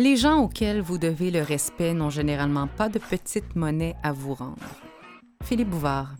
[0.00, 4.32] Les gens auxquels vous devez le respect n'ont généralement pas de petite monnaie à vous
[4.32, 4.56] rendre.
[5.44, 6.14] Philippe Bouvard.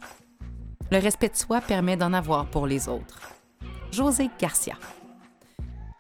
[0.91, 3.33] Le respect de soi permet d'en avoir pour les autres.
[3.91, 4.75] José Garcia.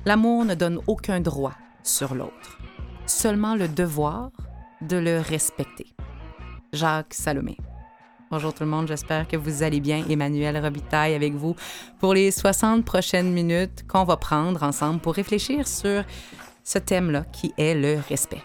[0.04, 2.58] L'amour ne donne aucun droit sur l'autre,
[3.06, 4.30] seulement le devoir
[4.82, 5.86] de le respecter.
[6.74, 7.56] Jacques Salomé.
[8.30, 10.04] Bonjour tout le monde, j'espère que vous allez bien.
[10.06, 11.56] Emmanuel Robitaille avec vous
[11.98, 16.04] pour les 60 prochaines minutes qu'on va prendre ensemble pour réfléchir sur
[16.72, 18.42] ce thème-là qui est le respect.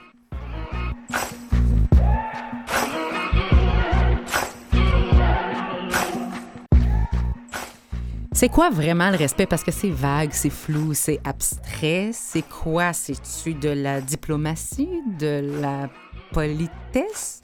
[8.33, 9.45] C'est quoi vraiment le respect?
[9.45, 12.09] Parce que c'est vague, c'est flou, c'est abstrait.
[12.13, 12.93] C'est quoi?
[12.93, 15.87] C'est-tu de la diplomatie, de la
[16.33, 17.43] politesse?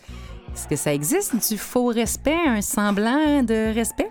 [0.52, 4.10] Est-ce que ça existe du faux respect, un semblant de respect?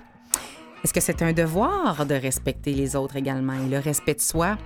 [0.84, 3.54] Est-ce que c'est un devoir de respecter les autres également?
[3.54, 4.56] Et le respect de soi,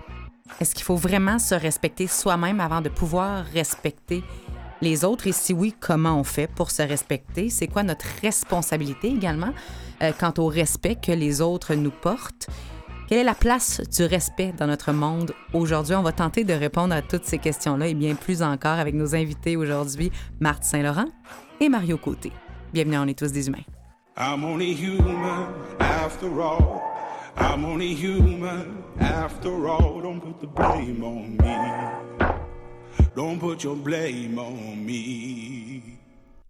[0.60, 4.22] est-ce qu'il faut vraiment se respecter soi-même avant de pouvoir respecter
[4.82, 5.26] les autres?
[5.26, 7.50] Et si oui, comment on fait pour se respecter?
[7.50, 9.52] C'est quoi notre responsabilité également
[10.02, 12.48] euh, quant au respect que les autres nous portent?
[13.08, 15.94] Quelle est la place du respect dans notre monde aujourd'hui?
[15.94, 19.14] On va tenter de répondre à toutes ces questions-là et bien plus encore avec nos
[19.14, 21.08] invités aujourd'hui, Marthe Saint-Laurent
[21.60, 22.32] et Mario Côté.
[22.72, 23.64] Bienvenue, on est tous des humains.
[24.16, 25.48] I'm only human
[25.80, 26.93] after all.
[27.36, 30.00] I'm only human after all.
[30.00, 32.26] Don't put the blame on me.
[33.14, 35.82] Don't put your blame on me.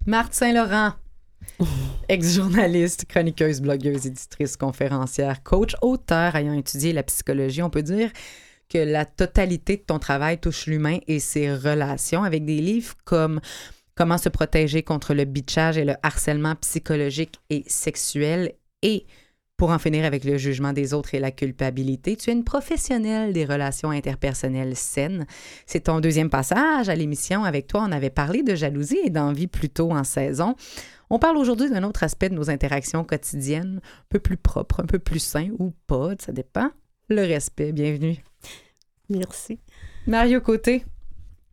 [0.07, 0.93] Marthe Saint-Laurent,
[2.09, 8.11] ex-journaliste, chroniqueuse, blogueuse, éditrice, conférencière, coach, auteur ayant étudié la psychologie, on peut dire
[8.69, 13.41] que la totalité de ton travail touche l'humain et ses relations avec des livres comme
[13.95, 19.07] Comment se protéger contre le bitchage et le harcèlement psychologique et sexuel et
[19.57, 23.33] pour en finir avec le jugement des autres et la culpabilité, tu es une professionnelle
[23.33, 25.27] des relations interpersonnelles saines.
[25.67, 27.45] C'est ton deuxième passage à l'émission.
[27.45, 30.57] Avec toi, on avait parlé de jalousie et d'envie plus tôt en saison.
[31.09, 34.87] On parle aujourd'hui d'un autre aspect de nos interactions quotidiennes, un peu plus propre, un
[34.87, 36.71] peu plus sain ou pas, ça dépend.
[37.09, 38.17] Le respect, bienvenue.
[39.09, 39.61] Merci.
[40.07, 40.85] Mario Côté,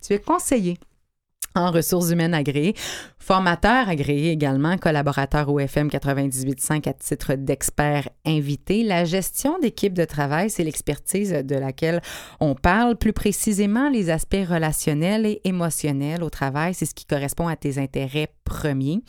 [0.01, 0.77] tu es conseiller
[1.55, 2.75] en ressources humaines agréées,
[3.19, 8.83] formateur agréé également, collaborateur au FM 98.5 à titre d'expert invité.
[8.83, 12.01] La gestion d'équipe de travail, c'est l'expertise de laquelle
[12.39, 17.47] on parle, plus précisément les aspects relationnels et émotionnels au travail, c'est ce qui correspond
[17.47, 19.01] à tes intérêts premiers.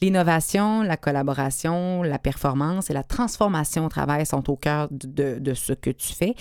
[0.00, 5.54] L'innovation, la collaboration, la performance et la transformation au travail sont au cœur de, de
[5.54, 6.34] ce que tu fais.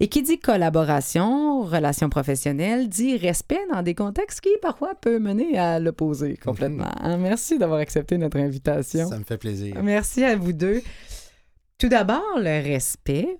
[0.00, 5.58] Et qui dit collaboration, relation professionnelle, dit respect dans des contextes qui parfois peuvent mener
[5.58, 6.90] à l'opposé complètement.
[7.00, 9.08] Hein, Merci d'avoir accepté notre invitation.
[9.08, 9.82] Ça me fait plaisir.
[9.82, 10.82] Merci à vous deux.
[11.78, 13.38] Tout d'abord, le respect,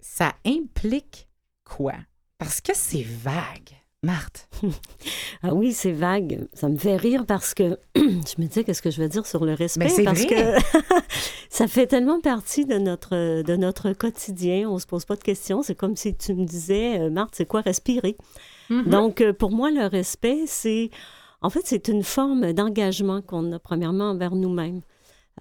[0.00, 1.28] ça implique
[1.64, 1.94] quoi?
[2.38, 3.74] Parce que c'est vague.
[4.02, 4.48] Marthe.
[5.44, 6.48] Ah oui, c'est vague.
[6.52, 9.44] Ça me fait rire parce que je me dis qu'est-ce que je vais dire sur
[9.44, 9.84] le respect?
[9.84, 10.34] Mais c'est parce vrai.
[10.34, 10.98] que
[11.48, 14.68] ça fait tellement partie de notre de notre quotidien.
[14.68, 15.62] On se pose pas de questions.
[15.62, 18.16] C'est comme si tu me disais, euh, Marthe, c'est quoi respirer?
[18.68, 18.88] Mhm.
[18.90, 20.90] Donc euh, pour moi, le respect, c'est
[21.40, 24.80] en fait c'est une forme d'engagement qu'on a premièrement envers nous-mêmes.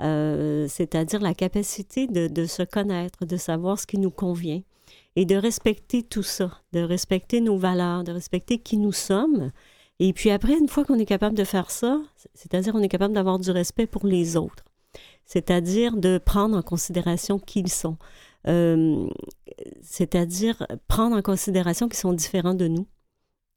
[0.02, 4.62] Euh, c'est-à-dire la capacité de, de se connaître, de savoir ce qui nous convient
[5.18, 9.52] et de respecter tout ça, de respecter nos valeurs, de respecter qui nous sommes.
[9.98, 12.00] Et puis après, une fois qu'on est capable de faire ça,
[12.36, 14.64] c'est-à-dire on est capable d'avoir du respect pour les autres,
[15.26, 17.98] c'est-à-dire de prendre en considération qui ils sont,
[18.48, 19.10] Euh,
[19.82, 22.88] c'est-à-dire prendre en considération qu'ils sont différents de nous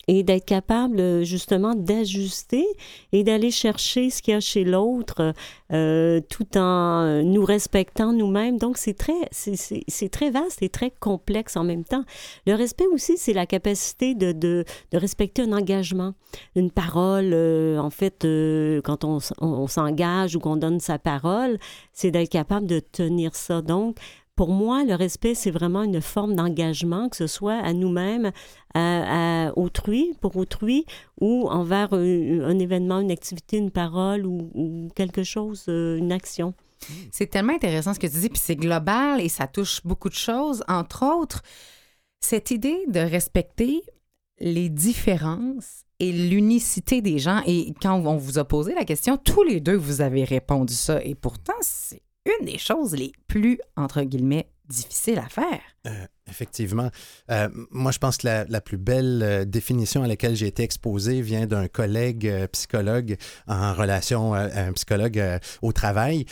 [0.08, 2.66] et d'être capable euh, justement d'ajuster
[3.12, 5.34] et d'aller chercher ce qu'il y a chez l'autre
[5.72, 8.58] euh, tout en nous respectant nous-mêmes.
[8.58, 9.54] Donc c'est très, c'est-
[9.86, 12.04] c'est très vaste et très complexe en même temps.
[12.46, 16.14] Le respect aussi, c'est la capacité de, de, de respecter un engagement,
[16.56, 17.30] une parole.
[17.32, 21.58] euh, en fait, euh, quand on- on s'engage ou qu'on donne sa parole,
[21.92, 23.62] c'est d'être capable de tenir ça.
[23.62, 23.96] Donc,
[24.40, 28.32] pour moi, le respect, c'est vraiment une forme d'engagement, que ce soit à nous-mêmes,
[28.72, 30.86] à, autrui, pour autrui,
[31.20, 36.54] ou envers un, événement, une activité, une parole ou, quelque chose, euh, une action.
[37.12, 40.14] C'est tellement intéressant ce que tu dis, puis c'est global et ça touche beaucoup de
[40.14, 41.42] choses, entre autres
[42.20, 43.82] cette idée de respecter
[44.38, 47.42] les différences et l'unicité des gens.
[47.46, 51.04] Et quand on vous a posé la question, tous les deux, vous avez répondu ça.
[51.04, 55.60] Et pourtant, c'est une des choses les plus, entre guillemets, difficiles à faire.
[55.86, 56.90] Euh, Effectivement.
[57.30, 61.22] Euh, moi, je pense que la, plus belle euh, définition à laquelle j'ai été exposé
[61.22, 63.16] vient d'un collègue euh, psychologue
[63.46, 65.22] en relation à un psychologue
[65.62, 66.24] au travail.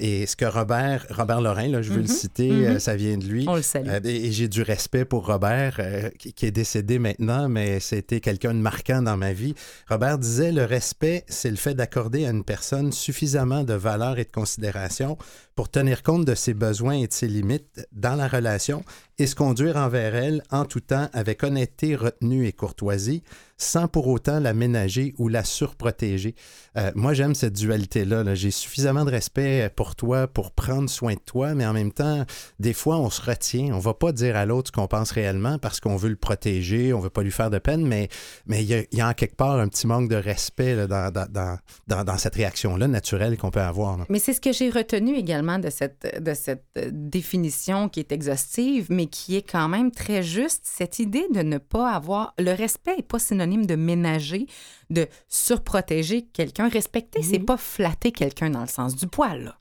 [0.00, 2.08] et ce que Robert, Robert Lorrain, là, je veux le mm-hmm.
[2.08, 2.78] citer, mm-hmm.
[2.78, 3.46] ça vient de lui.
[3.48, 3.88] On le salue.
[4.04, 5.80] et, j'ai du respect pour Robert,
[6.18, 9.54] qui, est décédé maintenant, mais c'était quelqu'un de marquant dans ma vie.
[9.88, 14.24] Robert disait, le respect, c'est le fait d'accorder à une personne suffisamment de valeur et
[14.24, 15.16] de considération
[15.56, 18.84] pour tenir compte de ses besoins et de ses limites dans la relation
[19.18, 23.22] et se conduire envers elle en tout temps avec honnêteté, retenue et courtoisie,
[23.58, 26.34] sans pour autant la ménager ou la surprotéger.
[26.76, 28.34] Euh, moi, j'aime cette dualité-là.
[28.34, 32.24] J'ai suffisamment de respect pour toi pour prendre soin de toi, mais en même temps,
[32.58, 33.74] des fois, on se retient.
[33.74, 36.92] On va pas dire à l'autre ce qu'on pense réellement parce qu'on veut le protéger,
[36.92, 38.08] on veut pas lui faire de peine, mais
[38.46, 42.18] mais il y, a en quelque part un petit manque de respect dans, dans, dans,
[42.18, 43.98] cette réaction-là naturelle qu'on peut avoir.
[44.08, 48.86] Mais c'est ce que j'ai retenu également de cette, de cette définition qui est exhaustive,
[48.90, 50.62] mais qui est quand même très juste.
[50.64, 52.34] Cette idée de ne pas avoir...
[52.38, 54.46] Le respect n'est pas synonyme de ménager,
[54.90, 56.68] de surprotéger quelqu'un.
[56.68, 59.44] Respecter, c'est pas flatter quelqu'un dans le sens du poil.
[59.44, 59.52] Non,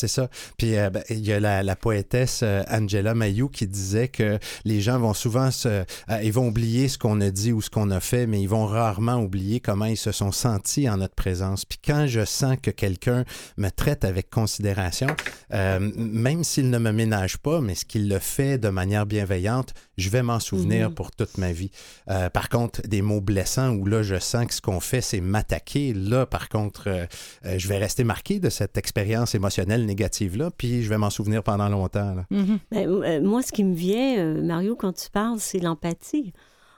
[0.00, 0.28] c'est ça.
[0.56, 4.80] Puis euh, ben, il y a la, poétesse euh, Angela Mayou qui disait que les
[4.80, 5.84] gens vont souvent se, euh,
[6.22, 8.66] ils vont oublier ce qu'on a dit ou ce qu'on a fait, mais ils vont
[8.66, 11.66] rarement oublier comment ils se sont sentis en notre présence.
[11.66, 13.24] Puis quand je sens que quelqu'un
[13.58, 15.08] me traite avec considération,
[15.50, 20.08] même s'il ne me ménage pas, mais ce qu'il le fait de manière bienveillante, je
[20.08, 20.94] vais m'en souvenir mhm.
[20.94, 21.70] pour toute ma vie.
[22.32, 25.92] par contre, des mots blessants où là je sens que ce qu'on fait c'est m'attaquer,
[25.92, 27.06] là par contre,
[27.44, 31.68] je vais rester marqué de cette expérience émotionnelle négative-là, puis je vais m'en souvenir pendant
[31.68, 32.16] longtemps.
[32.30, 32.58] Mm-hmm.
[32.70, 36.32] Ben, euh, moi, ce qui me vient, euh, Mario, quand tu parles, c'est l'empathie.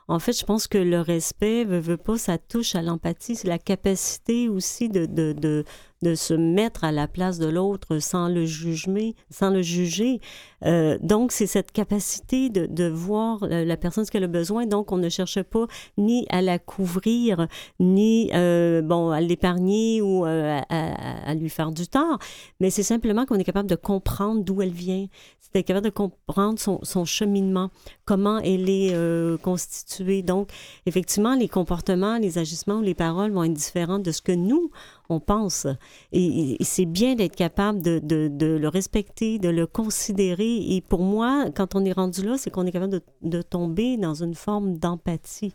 [0.09, 3.37] En fait, je pense que le respect, veut, veut pas, ça touche à l'empathie.
[3.37, 5.64] C'est la capacité aussi de, de, de,
[6.02, 9.14] de, se mettre à la place de l'autre sans le juger.
[9.31, 10.20] Sans le juger.
[10.64, 14.66] Euh, donc, c'est cette capacité de, de voir la, personne ce qu'elle a besoin.
[14.66, 15.66] Donc, on ne cherche pas
[15.99, 17.46] ni à la couvrir,
[17.81, 22.19] ni euh, bon, à l'épargner ou euh, à, à, lui faire du tort.
[22.60, 25.06] Mais c'est simplement qu'on est capable de comprendre d'où elle vient.
[25.40, 27.70] C'est capable de comprendre son, son cheminement,
[28.06, 28.96] comment elle est
[29.43, 30.50] constituée donc,
[30.87, 34.70] effectivement, les comportements, les agissements les paroles vont être différents de ce que nous,
[35.12, 35.67] on pense.
[36.12, 38.00] Et, c'est bien d'être capable de,
[38.41, 40.75] le respecter, de le considérer.
[40.75, 44.14] Et pour moi, quand on est rendu là, c'est qu'on est capable de, tomber dans
[44.14, 45.55] une forme d'empathie.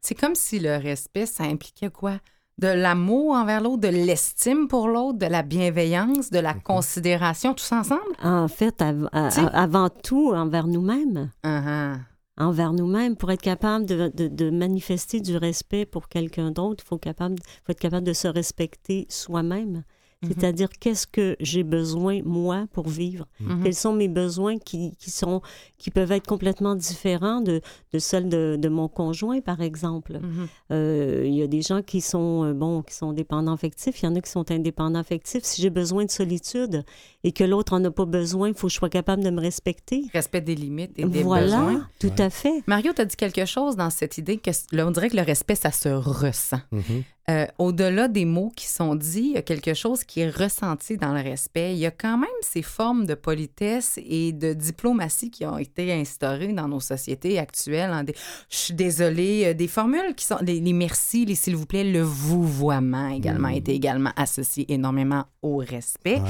[0.00, 2.18] C'est comme si le respect, ça impliquait quoi?
[2.58, 6.60] de l'amour envers l'autre, de l'estime pour l'autre, de la bienveillance, de la mhm.
[6.60, 8.02] considération, tout ça ensemble?
[8.22, 11.30] En fait, avant tout, envers nous-mêmes.
[11.42, 11.96] Uh-huh
[12.40, 13.16] envers nous-mêmes.
[13.16, 18.06] Pour être capable de, manifester du respect pour quelqu'un d'autre, il faut, faut être capable
[18.06, 19.84] de se respecter soi-même.
[20.22, 20.28] Mhm.
[20.28, 23.26] C'est-à-dire, qu'est-ce que j'ai besoin, moi, pour vivre?
[23.40, 23.62] Mhm.
[23.62, 25.40] Quels sont mes besoins qui, qui, sont,
[25.78, 27.62] qui peuvent être complètement différents de,
[27.94, 30.20] de celles de, de mon conjoint, par exemple?
[30.20, 30.48] Mhm.
[30.72, 34.06] Euh, il y a des gens qui sont, euh, bon, qui sont dépendants affectifs, il
[34.06, 35.44] y en a qui sont indépendants affectifs.
[35.44, 36.84] Si j'ai besoin de solitude
[37.24, 39.40] et que l'autre en a pas besoin, il faut que je sois capable de me
[39.40, 40.04] respecter.
[40.12, 41.62] Respect des limites et des voilà, besoins.
[41.62, 42.62] Voilà, tout à fait.
[42.66, 45.22] Mario, tu as dit quelque chose dans cette idée que, là, on dirait que le
[45.22, 46.60] respect, ça se ressent.
[47.30, 50.96] Euh, au-delà des mots qui sont dits, il y a quelque chose qui est ressenti
[50.96, 51.72] dans le respect.
[51.72, 55.92] Il y a quand même ces formes de politesse et de diplomatie qui ont été
[55.92, 57.90] instaurées dans nos sociétés actuelles.
[57.90, 58.04] Hein,
[58.48, 62.02] je suis désolée, euh, des formules qui sont les, merci, les s'il vous plaît, le
[62.02, 63.56] vouvoiement également a mmh.
[63.56, 66.20] été également associé énormément au respect.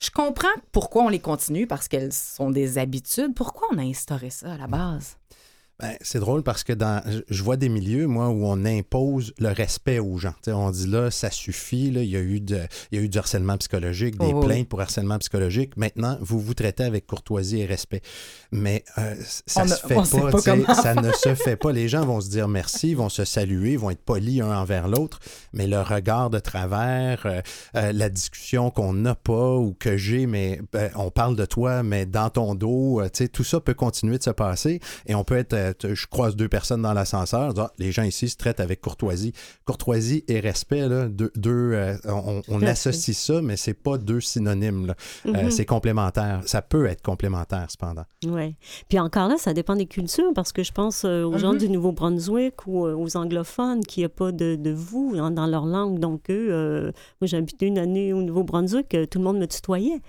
[0.00, 3.34] Je comprends pourquoi on les continue parce qu'elles sont des habitudes.
[3.34, 5.16] Pourquoi on a instauré ça à la base?
[5.80, 9.48] Ben, c'est drôle parce que dans, je vois des milieux, moi, où on impose le
[9.48, 10.34] respect aux gens.
[10.46, 12.60] on dit là, ça suffit, là, il, y a eu de,
[12.92, 15.76] il y a eu du harcèlement psychologique, des oh, plaintes pour harcèlement psychologique.
[15.76, 18.02] Maintenant, vous vous traitez avec courtoisie et respect.
[18.52, 19.16] Mais euh,
[19.46, 21.72] ça, se fait pas, ça ne se fait pas.
[21.72, 25.18] Les gens vont se dire merci, vont se saluer, vont être polis un envers l'autre,
[25.52, 27.40] mais le regard de travers, euh,
[27.74, 31.82] euh, la discussion qu'on n'a pas ou que j'ai, mais ben, on parle de toi,
[31.82, 33.02] mais dans ton dos,
[33.32, 36.48] tout ça peut continuer de se passer et on peut être euh, je croise deux
[36.48, 39.32] personnes dans l'ascenseur, je dis, Ah, les gens ici se traitent avec courtoisie.
[39.64, 41.96] Courtoisie et respect, là, deux, deux, euh,
[42.48, 44.86] on, associe ça, mais c'est pas deux synonymes.
[44.86, 44.94] là.
[45.26, 45.50] Euh, Mhm.
[45.50, 46.40] c'est complémentaire.
[46.46, 48.04] Ça peut être complémentaire, cependant.
[48.26, 48.56] Oui.
[48.88, 51.58] Puis encore là, ça dépend des cultures, parce que je pense euh, aux gens Mhm.
[51.58, 55.66] du Nouveau-Brunswick ou euh, aux anglophones qui n'ont pas de, de vous dans, dans leur
[55.66, 55.98] langue.
[55.98, 59.46] Donc, eux, euh, moi, j'ai habité une année au Nouveau-Brunswick, euh, tout le monde me
[59.46, 60.00] tutoyait.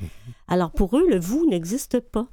[0.48, 2.28] Alors, pour eux, le vous n'existe pas.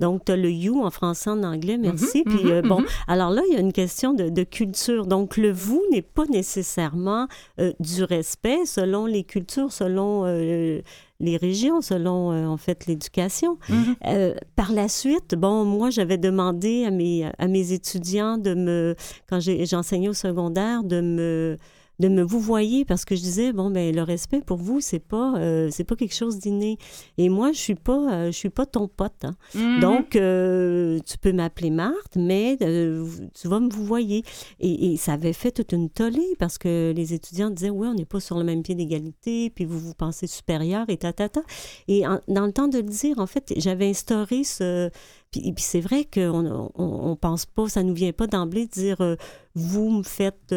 [0.00, 2.24] Donc, tu as le you en français, en anglais, merci.
[2.26, 2.86] Mhm, Puis, euh, mhm, bon, mhm.
[3.06, 5.06] alors là, il y a une question de, de culture.
[5.06, 7.28] Donc, le vous n'est pas nécessairement
[7.60, 10.80] euh, du respect selon les cultures, selon euh,
[11.20, 13.58] les régions, selon, euh, en fait, l'éducation.
[14.06, 18.96] Euh, par la suite, bon, moi, j'avais demandé à mes, à mes étudiants de me,
[19.28, 21.58] quand j'enseignais au secondaire, de me
[22.00, 24.98] de me vous voyez parce que je disais bon ben le respect pour vous c'est
[24.98, 26.76] pas euh, c'est pas quelque chose d'inné
[27.18, 29.36] et moi je suis pas euh, je suis pas ton pote hein.
[29.54, 29.78] Mhm.
[29.80, 34.24] donc euh, tu peux m'appeler Marthe mais tu vas me vous voyer
[34.58, 37.94] et, et ça avait fait toute une tollée parce que les étudiants disaient oui on
[37.94, 41.28] n'est pas sur le même pied d'égalité puis vous vous pensez supérieur et ta ta
[41.28, 41.42] ta
[41.86, 44.90] et en- dans le temps de le dire en fait j'avais instauré ce
[45.30, 48.70] puis, puis c'est vrai qu'on on, on pense pas ça nous vient pas d'emblée de
[48.72, 49.16] dire
[49.54, 50.52] vous me faites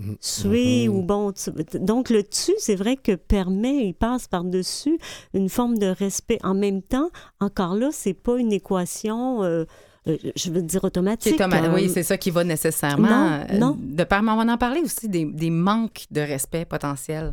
[0.00, 0.16] euh, Mhm.
[0.20, 0.94] suer Mhm.
[0.96, 4.98] ou bon tu- donc le tu c'est vrai que permet il passe par dessus
[5.34, 9.64] une forme de respect en même temps encore là c'est pas une équation euh,
[10.08, 11.72] euh, je veux dire automatique hein.
[11.74, 13.06] oui, c'est ça qui va nécessairement.
[13.06, 13.76] Non, euh, non.
[13.78, 17.32] De par, on va en parler aussi des, des manques de respect potentiels.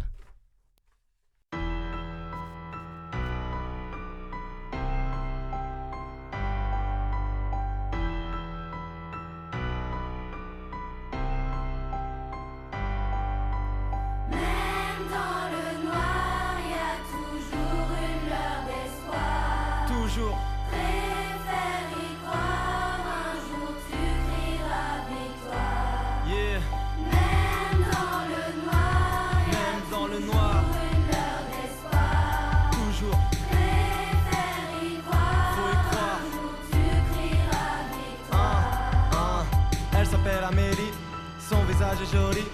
[42.12, 42.46] Son visage est joli.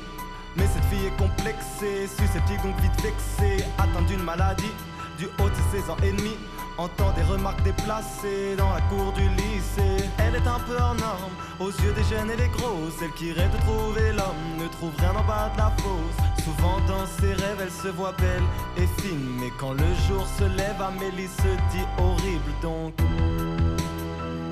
[0.56, 4.72] Mais cette fille est complexée, susceptible donc vite vexée, atteinte d'une maladie,
[5.18, 6.38] du haut de ses ans et demi.
[6.78, 10.10] Entend des remarques déplacées dans la cour du lycée.
[10.18, 12.90] Elle est un peu hors norme, aux yeux des jeunes et des gros.
[13.00, 16.44] Celle qui rêve de trouver l'homme ne trouve rien en bas de la fosse.
[16.44, 18.44] Souvent dans ses rêves, elle se voit belle
[18.78, 19.38] et fine.
[19.40, 22.94] Mais quand le jour se lève, Amélie se dit horrible donc.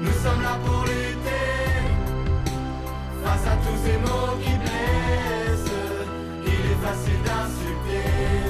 [0.02, 1.52] Nous sommes là pour lutter.
[3.24, 4.91] Face à tous ces mots qui blessent,
[6.82, 8.41] est facile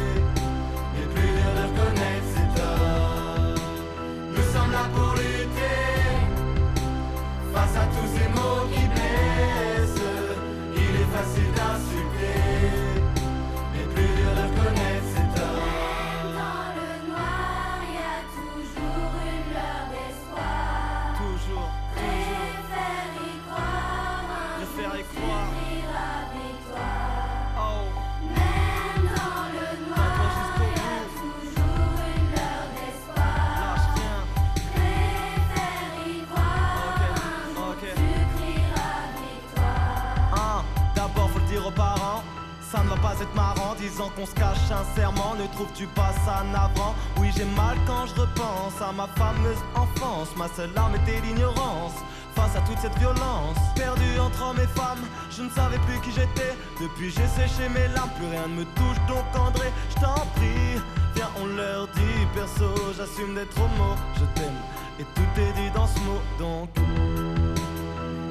[43.81, 45.35] disant qu'on se cache sincèrement.
[45.35, 46.93] Ne trouves-tu pas ça navrant?
[47.17, 50.29] Oui j'ai mal quand je repense à ma fameuse enfance.
[50.37, 51.95] Ma seule arme était l'ignorance
[52.35, 53.57] Face à toute cette violence.
[53.75, 55.03] Perdu entre hommes et femmes
[55.35, 56.53] Je ne savais plus qui j'étais.
[56.79, 58.99] Depuis j'ai séché mes larmes Plus rien ne me touche.
[59.07, 60.79] Donc André Je t'en prie
[61.15, 63.95] Viens on leur dit Perso j'assume d'être homo.
[64.15, 64.59] Je t'aime
[64.99, 66.21] Et tout est dit dans ce mot.
[66.39, 66.69] Donc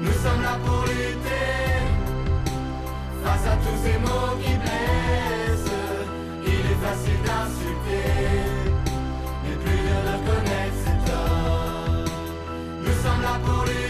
[0.01, 1.71] Nous sommes là pour lutter
[3.23, 5.30] Face à tous ces mots qui blessent,
[6.81, 8.09] facile d'insulter,
[9.43, 12.05] mais plus de reconnaître torts.
[12.81, 13.80] Nous sommes là pour lutter.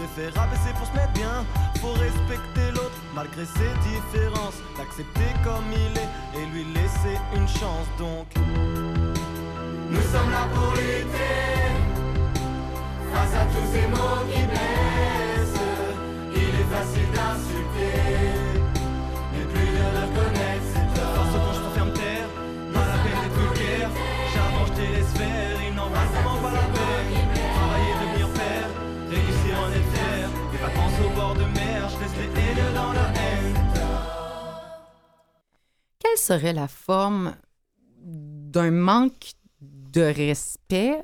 [0.00, 1.44] Coudes, on préfère abaisser pour se mettre bien.
[1.80, 4.56] Faut respecter l'autre malgré ses différences.
[4.78, 7.86] L'accepter comme il est et lui laisser une chance.
[7.98, 8.26] Donc,
[9.90, 11.66] nous sommes là pour lutter
[13.12, 15.60] face à tous ces mots qui blessent.
[16.34, 18.29] Il est facile d'insulter,
[31.04, 33.54] au bord de mer, je dans la haine.
[35.98, 37.34] Quelle serait la forme
[37.98, 41.00] d'un manque de respect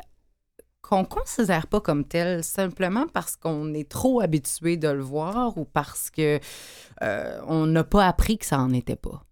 [0.83, 5.59] qu'on ne considère pas comme tel simplement parce qu'on est trop habitué de le voir
[5.59, 6.39] ou parce que
[7.03, 9.26] euh, on n'a pas appris que ça en était pas?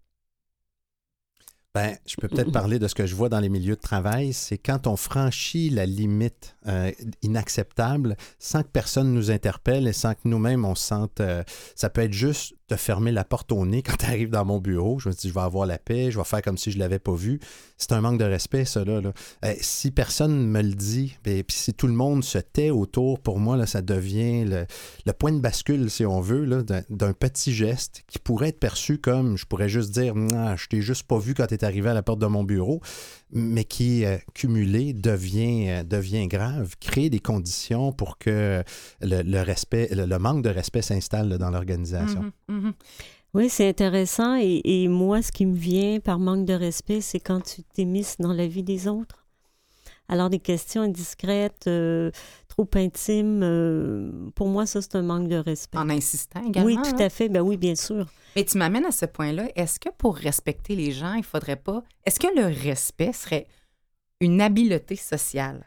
[1.75, 4.33] Ben, je peux peut-être parler de ce que je vois dans les milieux de travail.
[4.33, 10.15] C'est quand on franchit la limite euh, inacceptable sans que personne nous interpelle et sans
[10.15, 11.21] que nous-mêmes on se sente.
[11.21, 11.43] euh,
[11.75, 14.59] ça peut être juste de fermer la porte au nez quand tu arrives dans mon
[14.59, 14.99] bureau.
[14.99, 16.81] Je me dis, je vais avoir la paix, je vais faire comme si je ne
[16.81, 17.41] l'avais pas vu.
[17.77, 18.85] C'est un manque de respect, ça.
[18.85, 19.01] Là.
[19.45, 23.21] Euh, si personne me le dit, ben, puis si tout le monde se tait autour,
[23.21, 24.67] pour moi, là, ça devient le,
[25.07, 29.37] le point de bascule, si on veut, d'un petit geste qui pourrait être perçu comme,
[29.37, 31.95] je pourrais juste dire, ah, je t'ai juste pas vu quand tu es arrivé à
[31.95, 32.81] la porte de mon bureau,
[33.33, 38.63] mais qui, euh, cumulé, devient, euh, devient grave, crée des conditions pour que
[39.01, 42.33] le, respect, le, manque de respect s'installe dans l'organisation.
[42.49, 42.73] Mhm, mhm.
[43.35, 44.37] Oui, c'est intéressant.
[44.41, 48.17] Et, et moi, ce qui me vient par manque de respect, c'est quand tu t'émisses
[48.19, 49.25] dans la vie des autres.
[50.09, 52.11] Alors, des questions indiscrètes, euh,
[52.57, 55.77] trop intimes, euh, pour moi, ça, c'est un manque de respect.
[55.79, 56.67] En insistant également.
[56.67, 57.29] oui, tout à fait.
[57.29, 58.07] Ben oui, bien sûr.
[58.37, 59.49] Mais tu m'amènes à ce point-là.
[59.57, 61.83] Est-ce que pour respecter les gens, il faudrait pas.
[62.05, 63.47] Est-ce que le respect serait
[64.21, 65.67] une habileté sociale?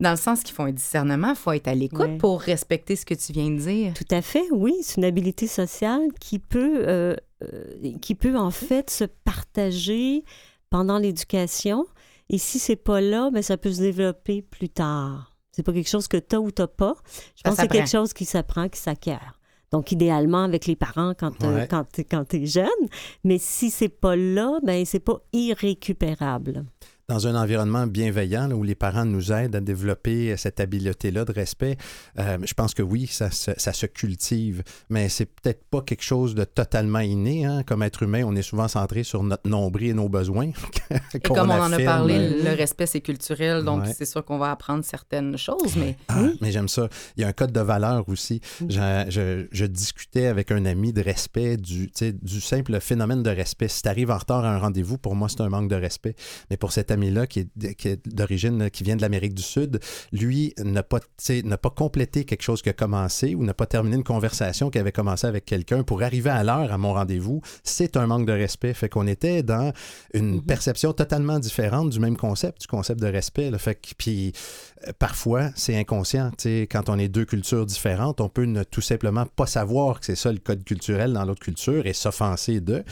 [0.00, 2.18] Dans le sens qu'il faut un discernement, il faut être à l'écoute Ouais.
[2.18, 3.94] pour respecter ce que tu viens de dire.
[3.94, 4.74] Tout à fait, oui.
[4.82, 10.22] C'est une habilité sociale qui peut, euh, euh, qui peut en fait se partager
[10.70, 11.86] pendant l'éducation.
[12.28, 15.35] Et si c'est pas là, ben, ça peut se développer plus tard.
[15.56, 16.94] C'est pas quelque chose que tu as ou tu pas.
[17.34, 19.40] Je pense que c'est quelque chose qui s'apprend, qui s'acquiert.
[19.72, 21.66] Donc, idéalement, avec les parents quand, euh, Ouais.
[21.68, 22.66] quand tu es jeune.
[23.24, 26.66] Mais si c'est pas là, ben c'est pas irrécupérable.
[27.08, 31.30] Dans un environnement bienveillant là, où les parents nous aident à développer cette habileté-là de
[31.32, 31.76] respect,
[32.18, 36.02] euh, je pense que oui, ça se, ça se cultive, mais c'est peut-être pas quelque
[36.02, 37.44] chose de totalement inné.
[37.44, 37.62] hein.
[37.64, 40.50] Comme être humain, on est souvent centré sur notre nombril et nos besoins.
[41.14, 43.92] Et comme on en a parlé, le respect, c'est culturel, donc Ouais.
[43.96, 46.88] c'est sûr qu'on va apprendre certaines choses, mais Ah, mais j'aime ça.
[47.16, 48.40] Il y a un code de valeur aussi.
[48.68, 51.90] Je, je- je discutais avec un ami de respect, du,
[52.22, 53.68] du simple phénomène de respect.
[53.68, 56.14] Si tu arrives en retard à un rendez-vous, pour moi, c'est un manque de respect.
[56.50, 56.90] Mais pour cet
[57.26, 59.80] qui est, qui est d'origine, qui vient de l'Amérique du Sud,
[60.12, 61.00] lui n'a pas,
[61.44, 64.92] n'a complété quelque chose qui a commencé ou n'a pas terminé une conversation qui avait
[64.92, 68.74] commencé avec quelqu'un pour arriver à l'heure à mon rendez-vous, c'est un manque de respect.
[68.74, 69.72] Fait qu'on était dans
[70.14, 73.50] une perception totalement différente du même concept, du concept de respect.
[73.50, 73.58] là.
[73.58, 74.32] Fait que, puis,
[74.98, 76.30] parfois, c'est inconscient.
[76.30, 80.00] Tu sais, quand on est deux cultures différentes, on peut ne tout simplement pas savoir
[80.00, 82.84] que c'est ça le code culturel dans l'autre culture et s'offenser d'eux.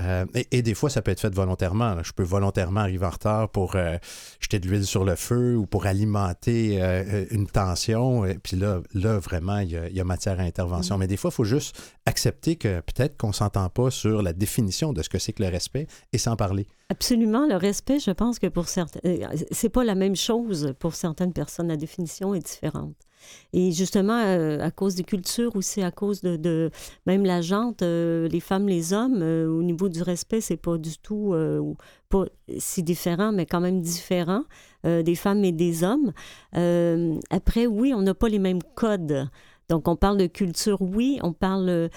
[0.00, 1.94] Euh, et, et des fois, ça peut être fait volontairement.
[1.94, 2.02] là.
[2.04, 3.96] Je peux volontairement arriver en retard pour euh,
[4.40, 8.24] jeter de l'huile sur le feu ou pour alimenter euh, une tension.
[8.24, 10.98] Et puis là, là vraiment, il y, a, il y a matière à intervention.
[10.98, 14.92] Mais des fois, il faut juste accepter que peut-être qu'on s'entend pas sur la définition
[14.92, 16.66] de ce que c'est que le respect et s'en parler.
[16.88, 17.46] Absolument.
[17.46, 19.00] Le respect, je pense que pour certaines.
[19.06, 21.41] euh, C'est pas la même chose pour certaines personnes.
[21.66, 22.94] La définition est différente.
[23.52, 26.70] Et justement, euh, à cause des cultures aussi, à cause de, de-
[27.06, 30.76] même la jante, euh, les femmes, les hommes, euh, au niveau du respect, c'est pas
[30.76, 31.62] du tout euh,
[32.08, 32.24] pas
[32.58, 34.42] si différent, mais quand même différent
[34.84, 36.12] des femmes et des hommes.
[37.30, 39.28] Après, oui, on n'a pas les mêmes codes.
[39.68, 41.88] Donc, on parle de culture, oui, on parle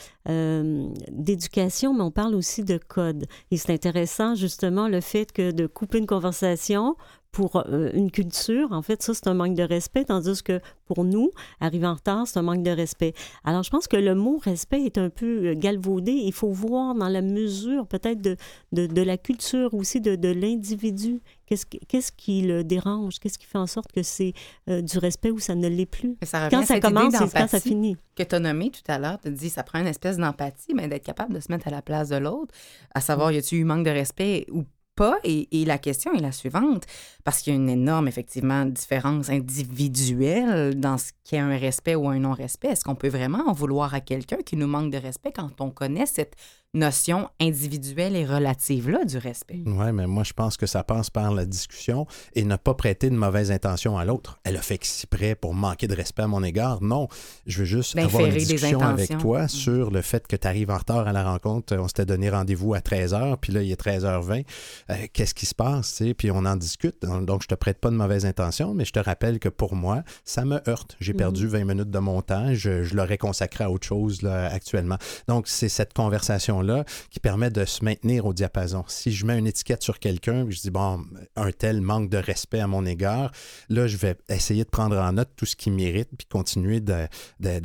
[1.11, 3.25] d'éducation, mais on parle aussi de code.
[3.51, 6.95] Et c'est intéressant, justement, le fait que de couper une conversation
[7.35, 11.03] pour euh, une culture, en fait, ça, c'est un manque de respect, tandis que pour
[11.03, 13.13] nous, arriver en retard, c'est un manque de respect.
[13.43, 16.13] Alors, je pense que le mot respect est un peu euh, galvaudé.
[16.13, 18.37] Il faut voir dans la mesure, peut-être, de,
[18.71, 21.19] de, de la culture aussi, de, de l'individu.
[21.45, 23.19] Qu'est-ce qui, qu'est-ce qui le dérange?
[23.19, 24.31] Qu'est-ce qui fait en sorte que c'est
[24.69, 26.15] euh, du respect ou ça ne l'est plus?
[26.23, 27.97] ça Quand ça commence, c'est quand ça finit.
[28.15, 29.19] que tu as nommé tout à l'heure.
[29.21, 31.81] Tu dis ça prend une espèce d'empathie, mais d'être capable de se mettre à la
[31.81, 32.53] place de l'autre,
[32.93, 34.63] à savoir, y a-tu eu manque de respect ou
[34.95, 35.17] pas.
[35.23, 36.85] Et, et la question est la suivante,
[37.23, 42.07] parce qu'il y a une énorme, effectivement, différence individuelle dans ce qu'est un respect ou
[42.09, 42.69] un non-respect.
[42.69, 45.69] Est-ce qu'on peut vraiment en vouloir à quelqu'un qui nous manque de respect quand on
[45.69, 46.35] connaît cette
[46.75, 49.61] notion individuelle et relative-là du respect?
[49.65, 53.09] Oui, mais moi, je pense que ça passe par la discussion et ne pas prêter
[53.09, 54.39] de mauvaises intentions à l'autre.
[54.43, 56.81] Elle a fait exprès pour manquer de respect à mon égard.
[56.83, 57.07] Non,
[57.47, 59.49] je veux juste avoir une discussion avec toi Mm.
[59.49, 61.75] sur le fait que tu arrives en retard à la rencontre.
[61.77, 64.43] On s'était donné rendez-vous à 13h, puis là, il est 13h20.
[64.89, 66.03] Euh, Qu'est-ce qui se passe?
[66.17, 67.01] Puis on en discute.
[67.05, 70.03] Donc, je te prête pas de mauvaises intentions, mais je te rappelle que pour moi,
[70.25, 70.95] ça me heurte.
[70.99, 72.53] J'ai perdu 20 minutes de mon temps.
[72.53, 74.97] Je, je l'aurais consacré à autre chose là, actuellement.
[75.27, 76.64] Donc, c'est cette conversation-là
[77.09, 78.83] qui permet de se maintenir au diapason.
[78.87, 81.03] Si je mets une étiquette sur quelqu'un, je dis, bon,
[81.35, 83.31] un tel manque de respect à mon égard,
[83.69, 87.07] là, je vais essayer de prendre en note tout ce qui mérite, puis continuer de,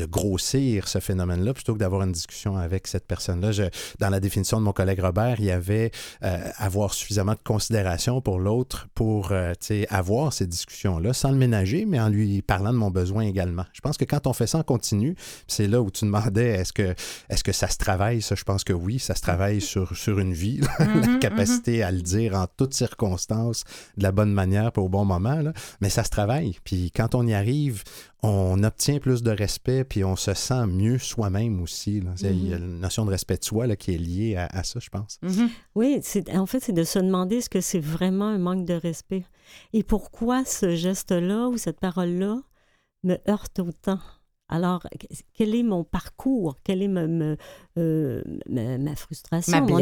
[0.06, 3.50] grossir ce phénomène-là, plutôt que d'avoir une discussion avec cette personne-là.
[3.98, 5.90] Dans la définition de mon collègue Robert, il y avait
[6.24, 9.52] euh, avoir suffisamment de considération pour l'autre pour euh,
[9.88, 13.64] avoir ces discussions-là, sans le ménager, mais en lui parlant de mon besoin également.
[13.72, 16.72] Je pense que quand on fait ça en continu, c'est là où tu demandais est-ce
[16.72, 16.94] que,
[17.28, 20.18] est-ce que ça se travaille, ça, je pense que oui, ça se travaille sur, sur
[20.18, 23.64] une vie, la capacité à le dire en toutes circonstances,
[23.96, 25.52] de la bonne manière, puis au bon moment, là.
[25.80, 26.58] mais ça se travaille.
[26.64, 27.84] Puis quand on y arrive,
[28.22, 32.00] on obtient plus de respect, puis on se sent mieux soi-même aussi.
[32.00, 32.10] là.
[32.22, 34.62] Il y a une notion de respect de soi là, qui est liée à, à
[34.62, 35.18] ça, je pense.
[35.74, 38.74] Oui, c'est, en fait, c'est de se demander est-ce que c'est vraiment un manque de
[38.74, 39.24] respect?
[39.72, 42.40] Et pourquoi ce geste-là ou cette parole-là
[43.04, 44.00] me heurte autant?
[44.52, 44.82] Alors,
[45.34, 46.56] quel est mon parcours?
[46.64, 47.36] Quelle est ma, ma,
[47.78, 49.52] euh, ma- ma frustration?
[49.52, 49.76] Ma mon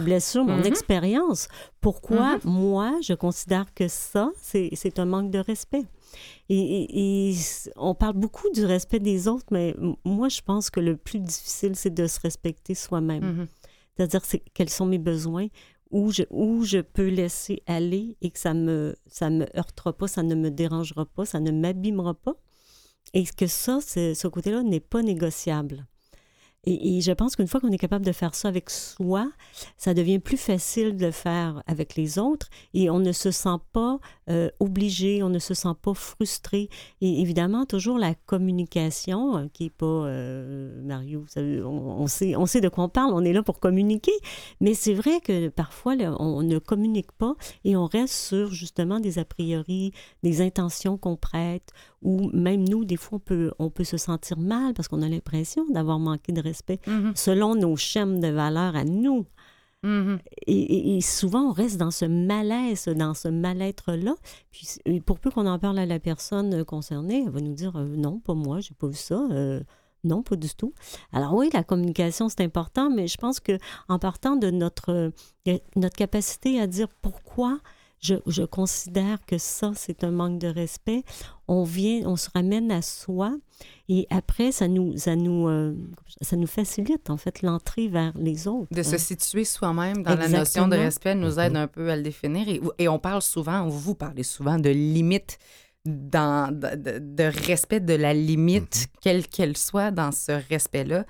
[0.00, 0.44] blessure.
[0.44, 0.66] mon Mhm.
[0.66, 1.48] expérience?
[1.80, 2.40] Pourquoi, Mhm.
[2.44, 5.84] moi, je considère que ça, c'est, un manque de respect?
[6.48, 7.34] Et, et- et
[7.76, 11.74] on parle beaucoup du respect des autres, mais moi, je pense que le plus difficile,
[11.74, 13.24] c'est de se respecter soi-même.
[13.24, 13.46] Mhm.
[13.96, 15.48] C'est-à-dire c'est quels sont mes besoins,
[15.90, 20.06] où je, où je peux laisser aller et que ça me ça me heurtera pas,
[20.06, 22.34] ça ne me dérangera pas, ça ne m'abîmera pas.
[23.14, 25.86] Et que ça, ce côté-là n'est pas négociable.
[26.64, 29.30] Et, je pense qu'une fois qu'on est capable de faire ça avec soi,
[29.76, 33.56] ça devient plus facile de le faire avec les autres et on ne se sent
[33.72, 36.68] pas euh, obligé, on ne se sent pas frustré.
[37.00, 42.84] Et évidemment, toujours la communication, euh, qui n'est pas, euh, Mario, on, sait, de quoi
[42.84, 44.12] on parle, on est là pour communiquer,
[44.60, 49.18] mais c'est vrai que parfois, on ne communique pas et on reste sur justement des
[49.18, 49.92] a priori,
[50.22, 54.38] des intentions qu'on prête, ou même nous, des fois, on peut, on peut se sentir
[54.38, 57.12] mal parce qu'on a l'impression d'avoir manqué de respect Mhm.
[57.16, 59.26] selon nos schèmes de valeurs à nous.
[59.84, 60.18] Mhm.
[60.46, 64.14] Et, et- et souvent, on reste dans ce malaise, dans ce mal-être-là.
[64.50, 67.86] Puis, pour peu qu'on en parle à la personne concernée, elle va nous dire euh,
[67.96, 69.26] non, pas moi, j'ai pas vu ça.
[69.30, 69.60] euh,
[70.04, 70.72] non, pas du tout.
[71.12, 73.58] Alors oui, la communication, c'est important, mais je pense que
[73.88, 75.10] en partant de notre, euh,
[75.46, 77.58] de notre capacité à dire pourquoi
[78.00, 81.02] je, je considère que ça, c'est un manque de respect,
[81.48, 83.36] on vient, on se ramène à soi
[83.88, 85.74] et après, ça nous, ça nous, euh,
[86.20, 88.68] ça nous facilite, en fait, l'entrée vers les autres.
[88.70, 88.98] De se hein.
[88.98, 92.48] situer soi-même dans la notion de respect nous aide un peu à le définir.
[92.48, 95.38] Et, et on parle souvent, vous parlez souvent de limite,
[95.84, 101.04] dans, de, de- respect de la limite, quelle qu'elle soit, dans ce respect-là.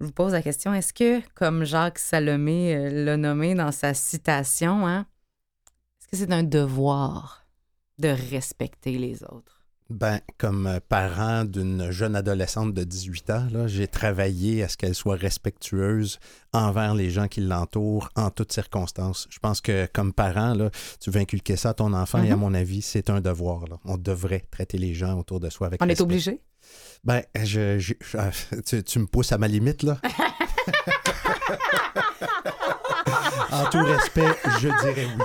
[0.00, 3.94] Je vous pose la question, est-ce que, comme Jacques Salomé euh, l'a nommé dans sa
[3.94, 5.06] citation, hein,
[6.14, 7.46] c'est un devoir
[7.98, 9.60] de respecter les autres?
[9.90, 14.78] Ben, comme euh, parent d'une jeune adolescente de 18 ans, là, j'ai travaillé à ce
[14.78, 16.18] qu'elle soit respectueuse
[16.54, 19.28] envers les gens qui l'entourent en toutes circonstances.
[19.30, 22.34] Je pense que comme parent, là, tu veux inculquer ça à ton enfant et à
[22.36, 22.40] Mhm.
[22.40, 23.66] mon avis, c'est un devoir.
[23.68, 23.76] là.
[23.84, 26.02] On devrait traiter les gens autour de soi avec On est respect.
[26.02, 26.40] obligé?
[27.04, 29.98] Ben, je, je- je- tu, tu me pousses à ma limite, là.
[33.52, 35.24] en tout respect, je dirais oui.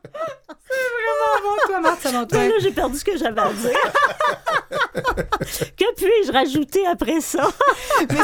[2.01, 2.39] Selon toi?
[2.39, 3.71] Ben là, j'ai perdu ce que j'avais à dire.
[5.77, 7.47] que puis-je rajouter après ça?
[8.09, 8.17] Mais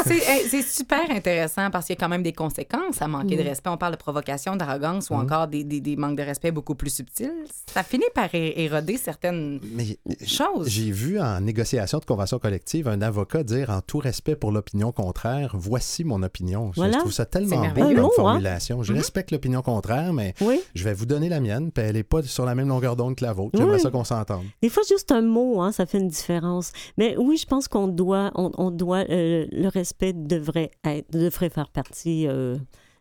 [0.50, 3.48] c'est super intéressant parce qu'il y a quand même des conséquences à manquer de Mm.
[3.48, 3.70] respect.
[3.70, 6.90] On parle de provocation, d'arrogance ou encore des, des, des manques de respect beaucoup plus
[6.90, 7.32] subtils.
[7.74, 10.68] Ça finit par é- éroder certaines Mais choses.
[10.70, 14.92] J'ai vu en négociation de convention collective un avocat dire en tout respect pour l'opinion
[14.92, 16.72] contraire, voici mon opinion.
[16.74, 16.94] Je- Voilà.
[16.94, 17.96] Je trouve ça tellement beau merveilleux.
[17.96, 18.10] comme hein?
[18.16, 18.84] formulation.
[18.84, 20.60] Je respecte l'opinion contraire, mais Oui.
[20.76, 23.07] je vais vous donner la mienne, puis elle n'est pas sur la même longueur d'onde
[23.16, 23.58] que la vôtre.
[23.58, 23.82] J'aimerais oui.
[23.82, 24.46] ça qu'on s'entende.
[24.62, 26.72] Des fois, juste un mot, hein, ça fait une différence.
[26.98, 31.70] Mais oui, je pense qu'on doit, on, doit euh, le respect devrait, être, devrait faire
[31.70, 32.58] partie euh,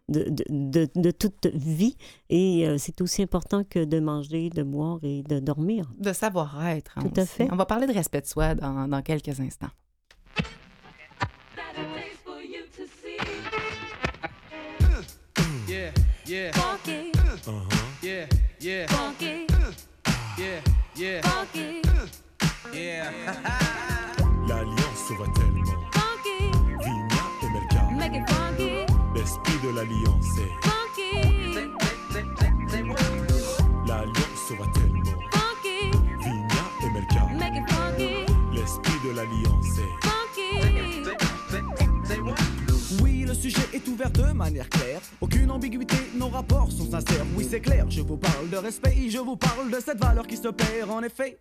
[0.09, 1.97] de, de, toute vie.
[2.31, 5.91] Et euh, c'est aussi important que de manger, de boire et de dormir.
[5.99, 6.93] De savoir-être.
[6.97, 7.49] Hein, Tout à fait.
[7.51, 9.71] On va parler de respect de soi dans, dans quelques instants.
[15.69, 15.91] Yeah.
[16.27, 16.53] Yeah.
[16.53, 17.13] Funky.
[17.47, 17.63] Uh-huh.
[18.01, 18.27] Yeah,
[18.61, 18.87] yeah.
[18.87, 19.26] Funky.
[22.87, 23.11] Yeah.
[24.47, 25.65] L'alliance va tellement.
[25.91, 26.53] Funky.
[26.85, 27.83] Vigna et Melka.
[27.91, 28.25] Make it.
[29.13, 30.53] L'esprit de l'alliance est.
[30.63, 31.11] Funky.
[33.89, 35.19] L'alliance va tellement.
[35.33, 35.91] Funky.
[36.21, 37.23] Vigna et Melka.
[37.35, 37.65] Make it.
[38.55, 39.95] L'esprit de l'alliance est.
[43.03, 45.01] Oui, le sujet est ouvert de manière claire.
[45.21, 47.27] Aucune ambiguïté, nos rapports sont sincères.
[47.37, 50.37] Oui, c'est clair, je vous parle de respect, je vous parle de cette valeur qui
[50.37, 51.41] se perd en effet.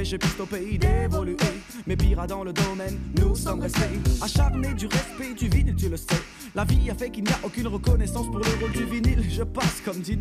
[0.00, 1.36] Empêché piste au pays d'évoluer.
[1.86, 5.96] Mais pire dans le domaine, nous sommes restés acharnés du respect du vinyle, tu le
[5.98, 6.22] sais.
[6.54, 9.22] La vie a fait qu'il n'y a aucune reconnaissance pour le rôle du vinyle.
[9.28, 10.16] Je passe comme dit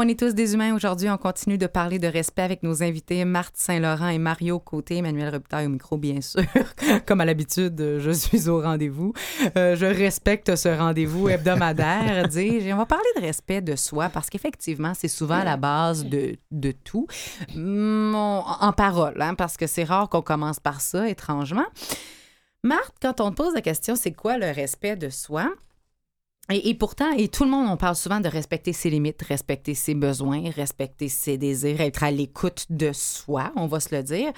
[0.00, 1.10] on est tous des humains aujourd'hui.
[1.10, 4.96] On continue de parler de respect avec nos invités Marthe Saint-Laurent et Mario Côté.
[4.96, 6.42] Emmanuel Robitaille au micro, bien sûr.
[7.06, 9.12] Comme à l'habitude, je suis au rendez-vous.
[9.58, 12.72] Euh, je respecte ce rendez-vous hebdomadaire, dis-je.
[12.72, 16.72] On va parler de respect de soi parce qu'effectivement, c'est souvent la base de, de
[16.72, 17.06] tout.
[17.54, 21.66] Hum, en parole, hein, parce que c'est rare qu'on commence par ça, étrangement.
[22.62, 25.50] Marthe, quand on te pose la question, c'est quoi le respect de soi?
[26.50, 29.94] Et, pourtant, et tout le monde, on parle souvent de respecter ses limites, respecter ses
[29.94, 34.32] besoins, respecter ses désirs, être à l'écoute de soi, on va se le dire.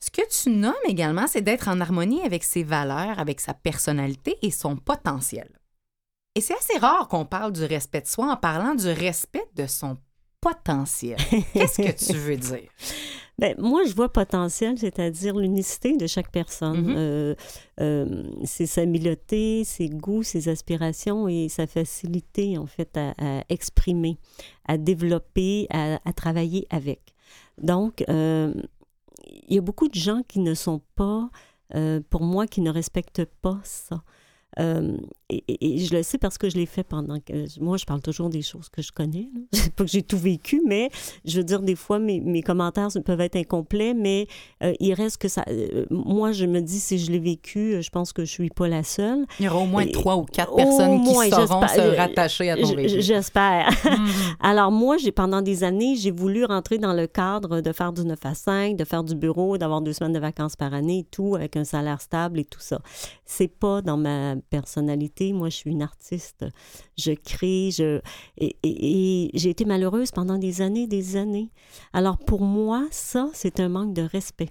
[0.00, 4.36] Ce que tu nommes également, c'est d'être en harmonie avec ses valeurs, avec sa personnalité
[4.42, 5.48] et son potentiel.
[6.34, 9.66] Et c'est assez rare qu'on parle du respect de soi en parlant du respect de
[9.66, 9.96] son
[10.40, 11.18] potentiel.
[11.52, 12.68] Qu'est-ce que tu veux dire?
[13.38, 16.88] Ben, moi, je vois potentiel, c'est-à-dire l'unicité de chaque personne.
[16.88, 16.94] Mhm.
[16.96, 17.34] Euh,
[17.80, 23.44] euh, c'est sa habileté, ses goûts, ses aspirations et sa facilité, en fait, à, à
[23.48, 24.18] exprimer,
[24.66, 27.14] à développer, à, à travailler avec.
[27.62, 28.52] Donc, euh,
[29.48, 31.30] il y a beaucoup de gens qui ne sont pas,
[31.74, 34.02] euh, pour moi, qui ne respectent pas ça.
[34.58, 34.96] Euh,
[35.28, 37.60] et, je le sais parce que je l'ai fait pendant que...
[37.60, 39.28] Moi, je parle toujours des choses que je connais.
[39.34, 39.60] là.
[39.76, 40.90] Pas que j'ai tout vécu, mais
[41.24, 44.26] je veux dire, des fois, mes, mes commentaires peuvent être incomplets, mais
[44.62, 45.44] euh, il reste que ça...
[45.48, 48.68] euh, moi, je me dis, si je l'ai vécu, je pense que je suis pas
[48.68, 49.24] la seule.
[49.38, 52.74] Il y aura au moins trois ou quatre personnes qui sauront se rattacher à ton
[52.74, 53.00] vécu.
[53.00, 53.70] J'espère.
[53.90, 54.06] Mhm.
[54.40, 58.04] Alors moi, j'ai pendant des années, j'ai voulu rentrer dans le cadre de faire du
[58.04, 61.04] 9 à 5, de faire du bureau, d'avoir deux semaines de vacances par année et
[61.04, 62.80] tout, avec un salaire stable et tout ça.
[63.24, 65.32] C'est pas dans ma personnalité.
[65.32, 66.44] Moi, je suis une artiste.
[66.98, 68.00] Je crée, je...
[68.38, 71.50] Et, j'ai été malheureuse pendant des années, des années.
[71.92, 74.50] Alors, pour moi, ça, c'est un manque de respect.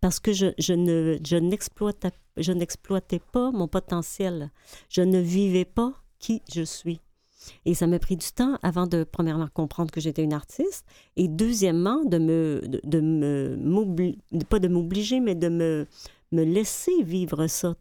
[0.00, 4.50] Parce que je, je ne, je n'exploitais, pas mon potentiel.
[4.88, 7.00] Je ne vivais pas qui je suis.
[7.64, 10.84] Et ça m'a pris du temps avant de, premièrement, comprendre que j'étais une artiste,
[11.16, 15.86] et deuxièmement, de me, de, de me, pas de m'obliger, mais de me,
[16.32, 17.74] me laisser vivre ça.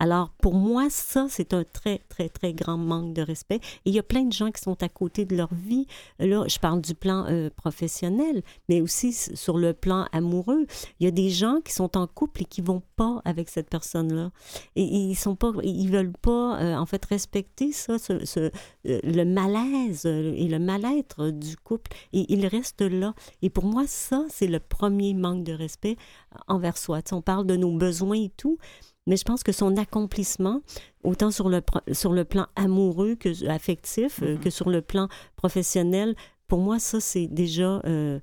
[0.00, 3.56] Alors, pour moi, ça, c'est un très, très, très grand manque de respect.
[3.84, 5.86] Et il y a plein de gens qui sont à côté de leur vie.
[6.18, 10.66] Là, je parle du plan euh, professionnel, mais aussi sur le plan amoureux.
[10.98, 13.68] Il y a des gens qui sont en couple et qui vont pas avec cette
[13.68, 14.30] personne-là.
[14.74, 18.50] Et ils sont pas, ils veulent pas, euh, en fait, respecter ça, ce, euh,
[18.84, 21.92] le malaise et le mal-être du couple.
[22.14, 23.14] Et ils restent là.
[23.42, 25.98] Et pour moi, ça, c'est le premier manque de respect
[26.48, 27.00] envers soi.
[27.12, 28.56] On parle de nos besoins et tout,
[29.06, 30.60] mais je pense que son accomplissement,
[31.02, 36.14] autant sur le, sur le plan amoureux que affectif, euh, que sur le plan professionnel,
[36.48, 38.20] pour moi, ça, c'est déjà euh,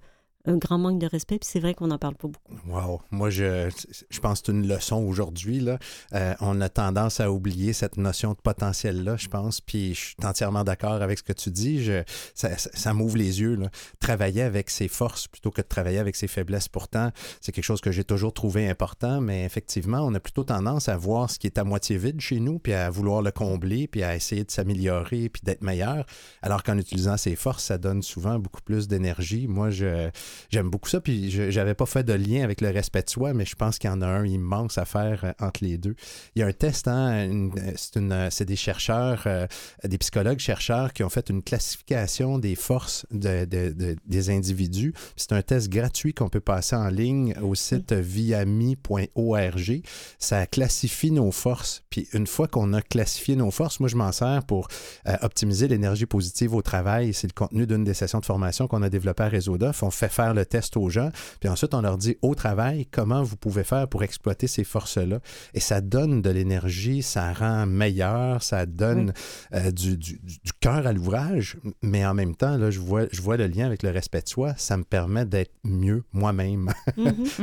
[0.47, 1.37] un grand manque de respect.
[1.39, 2.55] Puis c'est vrai qu'on n'en parle pas beaucoup.
[2.67, 3.01] Wow.
[3.11, 3.69] Moi, je,
[4.09, 5.59] je pense que c'est une leçon aujourd'hui.
[5.59, 5.77] Là.
[6.13, 9.61] Euh, on a tendance à oublier cette notion de potentiel-là, je pense.
[9.61, 11.83] Puis je suis entièrement d'accord avec ce que tu dis.
[11.83, 13.55] Je, ça ça, m'ouvre les yeux.
[13.55, 13.69] Là.
[13.99, 16.67] Travailler avec ses forces plutôt que de travailler avec ses faiblesses.
[16.67, 19.21] Pourtant, c'est quelque chose que j'ai toujours trouvé important.
[19.21, 22.39] Mais effectivement, on a plutôt tendance à voir ce qui est à moitié vide chez
[22.39, 26.05] nous, puis à vouloir le combler, puis à essayer de s'améliorer, puis d'être meilleur.
[26.41, 29.47] Alors qu'en utilisant ses forces, ça donne souvent beaucoup plus d'énergie.
[29.47, 30.09] Moi, je
[30.49, 33.33] J'aime beaucoup ça, puis je n'avais pas fait de lien avec le respect de soi,
[33.33, 35.95] mais je pense qu'il y en a un immense à faire euh, entre les deux.
[36.35, 37.27] Il y a un test, hein,
[37.75, 39.47] c'est une- euh, c'est des chercheurs, euh,
[39.83, 44.93] des psychologues chercheurs qui ont fait une classification des forces de- de- de- des individus.
[45.15, 49.81] C'est un test gratuit qu'on peut passer en ligne au site viami.org.
[50.19, 54.11] Ça classifie nos forces, puis une fois qu'on a classifié nos forces, moi je m'en
[54.11, 54.67] sers pour
[55.07, 57.13] euh, optimiser l'énergie positive au travail.
[57.13, 59.83] C'est le contenu d'une des sessions de formation qu'on a développé à Réseau DOF.
[59.83, 61.09] On fait faire le test aux gens,
[61.39, 65.19] puis ensuite on leur dit au travail comment vous pouvez faire pour exploiter ces forces-là?
[65.53, 69.13] Et ça donne de l'énergie, ça rend meilleur, ça donne
[69.53, 73.05] euh, du, du- du- du cœur à l'ouvrage, mais en même temps, là, je, vois,
[73.11, 74.53] je vois le lien avec le respect de soi.
[74.57, 76.71] Ça me permet d'être mieux moi-même.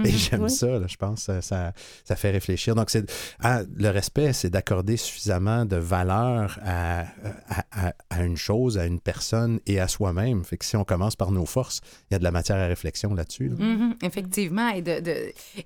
[0.05, 1.73] Et j'aime ça, là, je pense, ça, ça,
[2.05, 2.75] ça fait réfléchir.
[2.75, 7.01] Donc, c'est ah, le respect, c'est d'accorder suffisamment de valeur à,
[7.49, 10.45] à, à- à une chose, à une personne et à soi-même.
[10.45, 12.69] Fait que si on commence par nos forces, il y a de la matière à
[12.75, 13.49] réflexion là-dessus.
[13.49, 13.57] là.
[13.59, 14.71] Mhm, effectivement.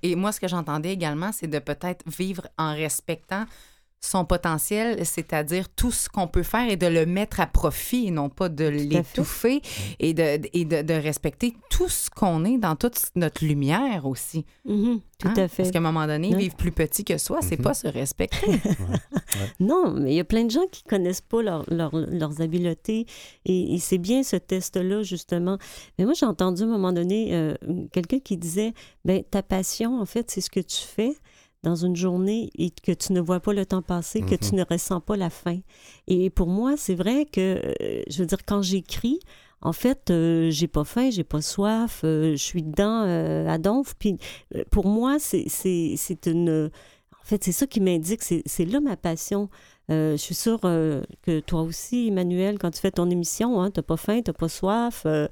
[0.03, 3.45] Et moi, ce que j'entendais également, c'est de peut-être vivre en respectant
[4.01, 8.11] son potentiel, c'est-à-dire tout ce qu'on peut faire et de le mettre à profit et
[8.11, 9.61] non pas de l'étouffer
[9.99, 14.45] et, de, et de, de respecter tout ce qu'on est dans toute notre lumière aussi.
[14.65, 15.33] Mhm, tout Hein?
[15.35, 15.63] à fait.
[15.63, 16.37] Parce qu'à un moment donné, Ouais.
[16.37, 17.63] vivre plus petit que soi, c'est Mhm.
[17.63, 18.47] pas se respecter.
[19.59, 23.05] Non, mais il y a plein de gens qui connaissent pas leur- leur- leurs habiletés
[23.45, 25.57] et, et c'est bien ce test-là, justement.
[25.97, 27.53] Mais moi, j'ai entendu à un moment donné euh,
[27.91, 28.73] quelqu'un qui disait,
[29.05, 31.11] ben ta passion, en fait, c'est ce que tu fais
[31.63, 34.63] dans une journée et que tu ne vois pas le temps passer, que tu ne
[34.63, 35.59] ressens pas la faim.
[36.07, 39.19] Et pour moi, c'est vrai que, euh, je veux dire, quand j'écris,
[39.61, 43.57] en fait, euh, j'ai pas faim, j'ai pas soif, euh, je suis dedans euh, à
[43.57, 43.93] donf.
[43.99, 44.17] Puis
[44.71, 45.45] pour moi, c'est
[46.25, 46.71] une...
[47.21, 49.49] En fait, c'est ça qui m'indique, c'est c'est là ma passion.
[49.89, 53.71] Euh, je suis sûre euh, que toi aussi, Emmanuel, quand tu fais ton émission, hein,
[53.71, 55.03] t'as pas faim, t'as pas soif.
[55.05, 55.27] euh,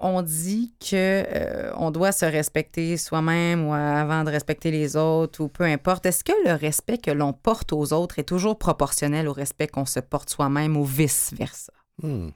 [0.00, 5.42] on dit que euh, on doit se respecter soi-même ou avant de respecter les autres
[5.42, 6.06] ou peu importe.
[6.06, 9.86] Est-ce que le respect que l'on porte aux autres est toujours proportionnel au respect qu'on
[9.86, 11.72] se porte soi-même ou vice-versa?
[12.02, 12.28] Hmm.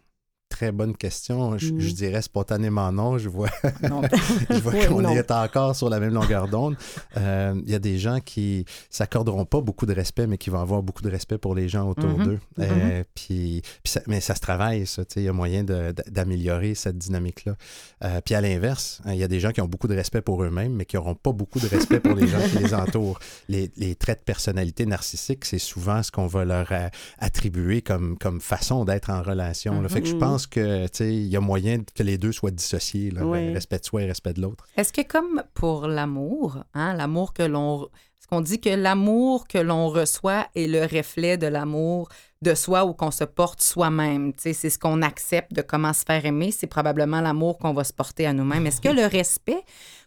[0.52, 1.56] Très bonne question.
[1.56, 1.80] Je, Mm.
[1.80, 3.16] je dirais spontanément non.
[3.16, 3.48] Je vois,
[3.88, 4.02] Non.
[4.50, 5.08] je vois Oui, qu'on non?
[5.16, 6.76] est encore sur la même longueur d'onde.
[7.16, 10.60] Euh, Il y a des gens qui s'accorderont pas beaucoup de respect, mais qui vont
[10.60, 12.24] avoir beaucoup de respect pour les gens autour Mhm.
[12.24, 12.38] d'eux.
[12.58, 15.04] Euh, puis, puis ça- mais ça se travaille, ça.
[15.16, 17.56] Il y a moyen de- d'améliorer cette dynamique-là.
[18.04, 20.20] Euh, puis à l'inverse, hein, il y a des gens qui ont beaucoup de respect
[20.20, 23.18] pour eux-mêmes, mais qui n'auront pas beaucoup de respect pour les gens qui les entourent.
[23.48, 26.88] Les, les traits de personnalité narcissique, c'est souvent ce qu'on va leur euh,
[27.18, 29.80] attribuer comme, comme façon d'être en relation.
[29.80, 29.88] là.
[29.88, 32.32] Fait que je pense pense que tu sais, il y a moyen que les deux
[32.32, 33.52] soient dissociés, là, Oui.
[33.52, 34.64] respect de soi et respect de l'autre.
[34.76, 37.84] Est-ce que comme pour l'amour, hein, l'amour que l'on...
[37.84, 42.08] Est-ce qu'on dit que l'amour que l'on reçoit est le reflet de l'amour
[42.40, 44.32] de soi ou qu'on se porte soi-même?
[44.32, 47.72] Tu sais, C'est ce qu'on accepte de comment se faire aimer, c'est probablement l'amour qu'on
[47.72, 48.66] va se porter à nous-mêmes.
[48.66, 49.62] Est-ce que le respect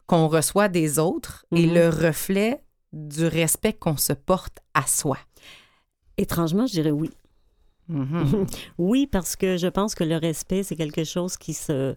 [0.07, 1.73] qu'on reçoit des autres est Mhm.
[1.73, 2.61] le reflet
[2.93, 5.17] du respect qu'on se porte à soi?
[6.17, 7.09] Étrangement, je dirais oui.
[7.88, 8.45] Mhm.
[8.77, 11.95] Oui, parce que je pense que le respect, c'est quelque chose qui se.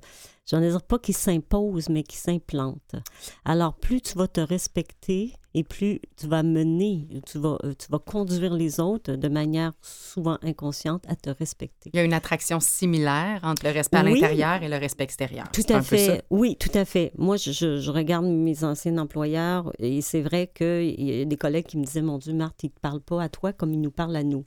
[0.50, 2.94] J'en ai pas qui s'impose, mais qui s'implante.
[3.44, 7.86] Alors, plus tu vas te respecter et plus tu vas mener, tu vas, euh, tu
[7.90, 11.90] vas conduire les autres de manière souvent inconsciente à te respecter.
[11.92, 15.44] Il y a une attraction similaire entre le respect à l'intérieur et le respect extérieur.
[15.52, 16.14] Tout C'est à un peu ça.
[16.14, 16.24] fait.
[16.30, 17.12] Oui, tout à fait.
[17.18, 21.36] Moi, je, je- je regarde mes anciens employeurs et c'est vrai qu'il y a des
[21.36, 23.74] collègues qui me disaient Mon Dieu, Marthe, ils ne te parlent pas à toi comme
[23.74, 24.46] ils nous parlent à nous.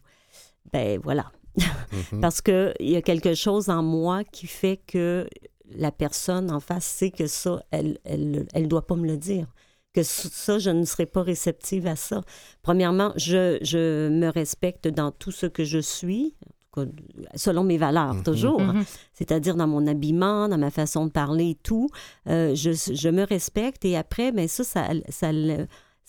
[0.74, 1.32] Ben voilà.
[1.58, 2.22] Mhm.
[2.22, 5.28] Parce qu'il y a quelque chose en moi qui fait que
[5.76, 9.48] la personne en face sait que ça, elle elle, elle doit pas me le dire.
[9.94, 12.22] Que ça, je ne serai pas réceptive à ça.
[12.62, 16.34] Premièrement, je, je me respecte dans tout ce que je suis,
[17.36, 18.24] selon mes valeurs, Mhm.
[18.24, 18.62] toujours.
[18.62, 18.86] Mhm.
[19.14, 21.90] C'est-à-dire dans mon habillement, dans ma façon de parler et tout.
[22.30, 25.32] Euh, je, je me respecte et après, ben ça, ça,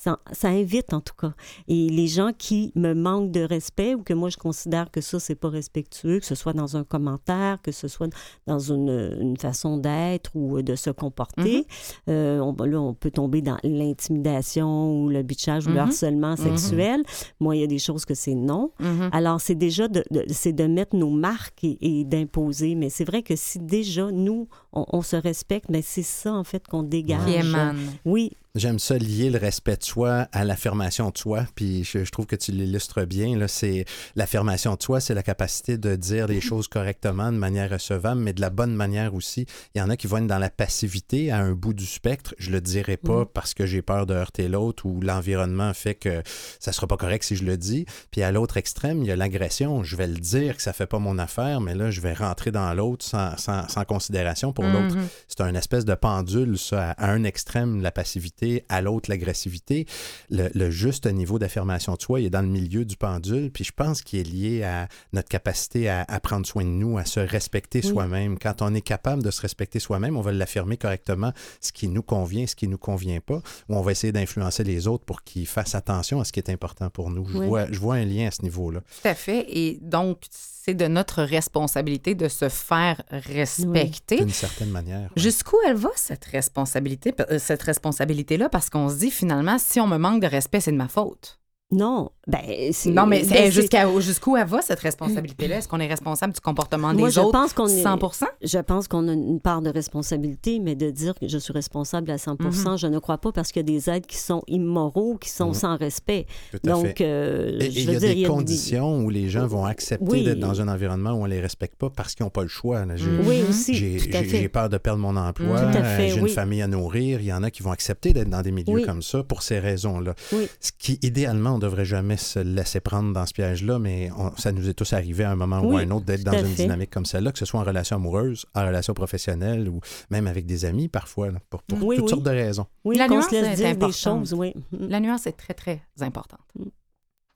[0.05, 1.33] ça, ça invite en tout cas.
[1.69, 5.21] Et les gens qui me manquent de respect ou que moi je considère que ça,
[5.21, 8.09] c'est pas respectueux, que ce soit dans un commentaire, que ce soit
[8.47, 11.67] dans une, une façon d'être ou de se comporter,
[12.09, 15.81] euh, on, là, on peut tomber dans l'intimidation ou le bitchage ou le Mhm.
[15.81, 17.03] harcèlement sexuel.
[17.41, 18.73] Moi, il y a des choses que c'est non.
[19.13, 22.75] Alors, c'est déjà de, de- c'est de mettre nos marques et, et d'imposer.
[22.75, 26.45] Mais c'est vrai que si déjà, nous, on, on se respecte, mais c'est ça, en
[26.45, 27.25] fait, qu'on dégage.
[27.27, 27.77] Qui émane.
[28.05, 32.11] Oui, J'aime ça lier le respect de soi à l'affirmation de soi, puis je, je
[32.11, 33.35] trouve que tu l'illustres bien.
[33.35, 37.71] Là, c'est l'affirmation de soi, c'est la capacité de dire les choses correctement, de manière
[37.71, 39.47] recevable, mais de la bonne manière aussi.
[39.75, 42.35] Il y en a qui vont être dans la passivité à un bout du spectre.
[42.37, 46.23] Je le dirai pas parce que j'ai peur de heurter l'autre ou l'environnement fait que
[46.61, 47.87] ça sera pas correct si je le dis.
[48.11, 49.83] Puis à l'autre extrême, il y a l'agression.
[49.83, 52.51] Je vais le dire que ça fait pas mon affaire, mais là, je vais rentrer
[52.51, 54.95] dans l'autre sans, sans, sans considération pour l'autre.
[54.95, 55.09] Mhm.
[55.27, 59.87] C'est un espèce de pendule, ça, à un extrême, la passivité, à l'autre, l'agressivité.
[60.31, 63.65] Le, le juste niveau d'affirmation de soi, il est dans le milieu du pendule, puis
[63.65, 67.05] je pense qu'il est lié à notre capacité à, à prendre soin de nous, à
[67.05, 67.89] se respecter Oui.
[67.91, 68.39] soi-même.
[68.39, 72.03] Quand on est capable de se respecter soi-même, on va l'affirmer correctement, ce qui nous
[72.03, 75.47] convient, ce qui nous convient pas, ou on va essayer d'influencer les autres pour qu'ils
[75.47, 77.27] fassent attention à ce qui est important pour nous.
[77.29, 77.47] Je, Oui.
[77.47, 78.81] vois, je vois un lien à ce niveau-là.
[78.81, 79.45] Tout à fait.
[79.49, 80.19] Et donc,
[80.65, 84.19] c'est de notre responsabilité de se faire respecter.
[84.19, 85.11] D'une certaine manière.
[85.17, 88.49] Jusqu'où elle va, cette responsabilité, euh, cette responsabilité-là?
[88.49, 91.41] Parce qu'on se dit, finalement, si on me manque de respect, c'est de ma faute.
[91.73, 92.11] Non.
[92.29, 92.39] Ben,
[92.73, 95.57] c'est- Non, mais ben, jusqu'à, jusqu'où elle va, cette responsabilité-là?
[95.57, 97.99] Est-ce qu'on est responsable du comportement Moi, des je autres pense qu'on est- 100
[98.43, 102.11] Je pense qu'on a une part de responsabilité, mais de dire que je suis responsable
[102.13, 102.77] à 100 Mhm.
[102.79, 105.49] je ne crois pas parce qu'il y a des aides qui sont immoraux, qui sont
[105.49, 105.55] Mhm.
[105.55, 106.27] sans respect.
[106.53, 107.05] Tout à Donc, fait.
[107.05, 109.65] euh, Et- et je il veux y a dire, des conditions où les gens vont
[109.65, 110.25] accepter Oui.
[110.25, 112.85] d'être dans un environnement où on les respecte pas parce qu'ils n'ont pas le choix.
[112.85, 112.95] là.
[113.27, 114.39] Oui, aussi, J'ai tout à j'ai- fait.
[114.43, 116.31] j'ai peur de perdre mon emploi, Tout à fait, euh, j'ai une oui.
[116.31, 117.21] famille à nourrir.
[117.21, 118.85] Il y en a qui vont accepter d'être dans des milieux Oui.
[118.85, 120.15] comme ça pour ces raisons-là.
[120.33, 120.47] Oui.
[120.61, 124.53] Ce qui, idéalement, ne devrait jamais se laisser prendre dans ce piège-là, mais on- ça
[124.53, 126.65] nous est tous arrivé à un moment ou à un autre d'être dans une fait.
[126.65, 130.45] dynamique comme celle-là, que ce soit en relation amoureuse, en relation professionnelle ou même avec
[130.47, 132.11] des amis parfois, là, pour, pour Oui, toutes oui.
[132.11, 132.67] sortes de raisons.
[132.85, 133.93] Oui, La nuance est dire des importante.
[134.27, 134.53] choses, oui.
[134.73, 134.89] Mhm.
[134.89, 136.41] La nuance est très, très importante.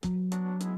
[0.05, 0.76] If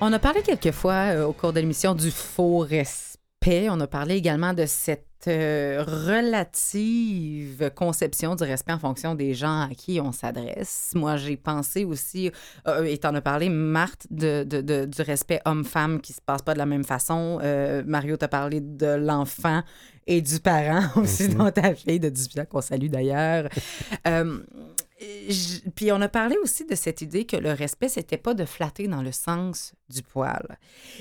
[0.00, 3.68] On a parlé quelques fois euh, au cours de l'émission du faux respect.
[3.70, 9.62] On a parlé également de cette euh, relative conception du respect en fonction des gens
[9.62, 10.92] à qui on s'adresse.
[10.94, 12.30] Moi, j'ai pensé aussi,
[12.66, 16.40] euh, et t'en as parlé, Marthe, de, de- de- du respect homme-femme qui se passe
[16.42, 17.38] pas de la même façon.
[17.42, 19.62] Euh, Mario t'a parlé de l'enfant
[20.06, 23.48] et du parent aussi dans ta fille de 18 ans, qu'on salue d'ailleurs.
[25.74, 28.86] Puis on a parlé aussi de cette idée que le respect, c'était pas de flatter
[28.86, 30.58] dans le sens du poil.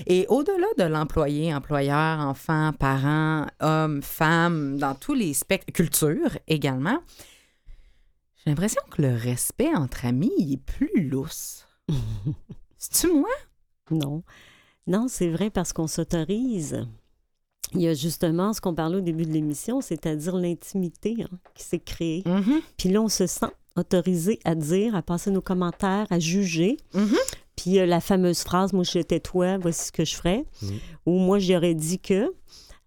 [0.07, 6.99] Et au-delà de l'employé, employeur, enfant, parent, homme, femme, dans tous les spectres, culture également,
[8.37, 11.67] j'ai l'impression que le respect entre amis il est plus lousse.
[12.77, 13.29] C'est-tu moi?
[13.91, 14.23] Non.
[14.87, 16.87] Non, c'est vrai parce qu'on s'autorise.
[17.73, 21.63] Il y a justement ce qu'on parlait au début de l'émission, c'est-à-dire l'intimité hein, qui
[21.63, 22.23] s'est créée.
[22.25, 22.61] Mhm.
[22.77, 26.77] Puis là, on se sent autorisé à dire, à passer nos commentaires, à juger.
[26.93, 27.15] Mhm.
[27.55, 30.45] Puis euh, la fameuse phrase, moi, j'étais toi, voici ce que je ferais.
[31.05, 32.33] Ou moi, j'aurais dit que.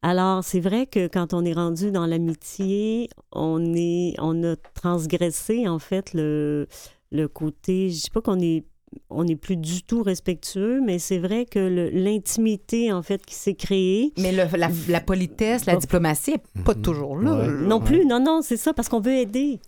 [0.04, 5.68] Alors, c'est vrai que quand on est rendu dans l'amitié, on, est, on a transgressé,
[5.68, 6.66] en fait, le,
[7.12, 8.64] le côté, je sais pas qu'on est
[9.10, 13.34] on n'est plus du tout respectueux, mais c'est vrai que le- l'intimité, en fait, qui
[13.34, 17.32] s'est créée, Mais le- la, la politesse, la diplomatie n'est pas toujours là.
[17.36, 17.46] Ouais.
[17.46, 17.52] là.
[17.52, 19.60] non plus, non, non, c'est ça, parce qu'on veut aider.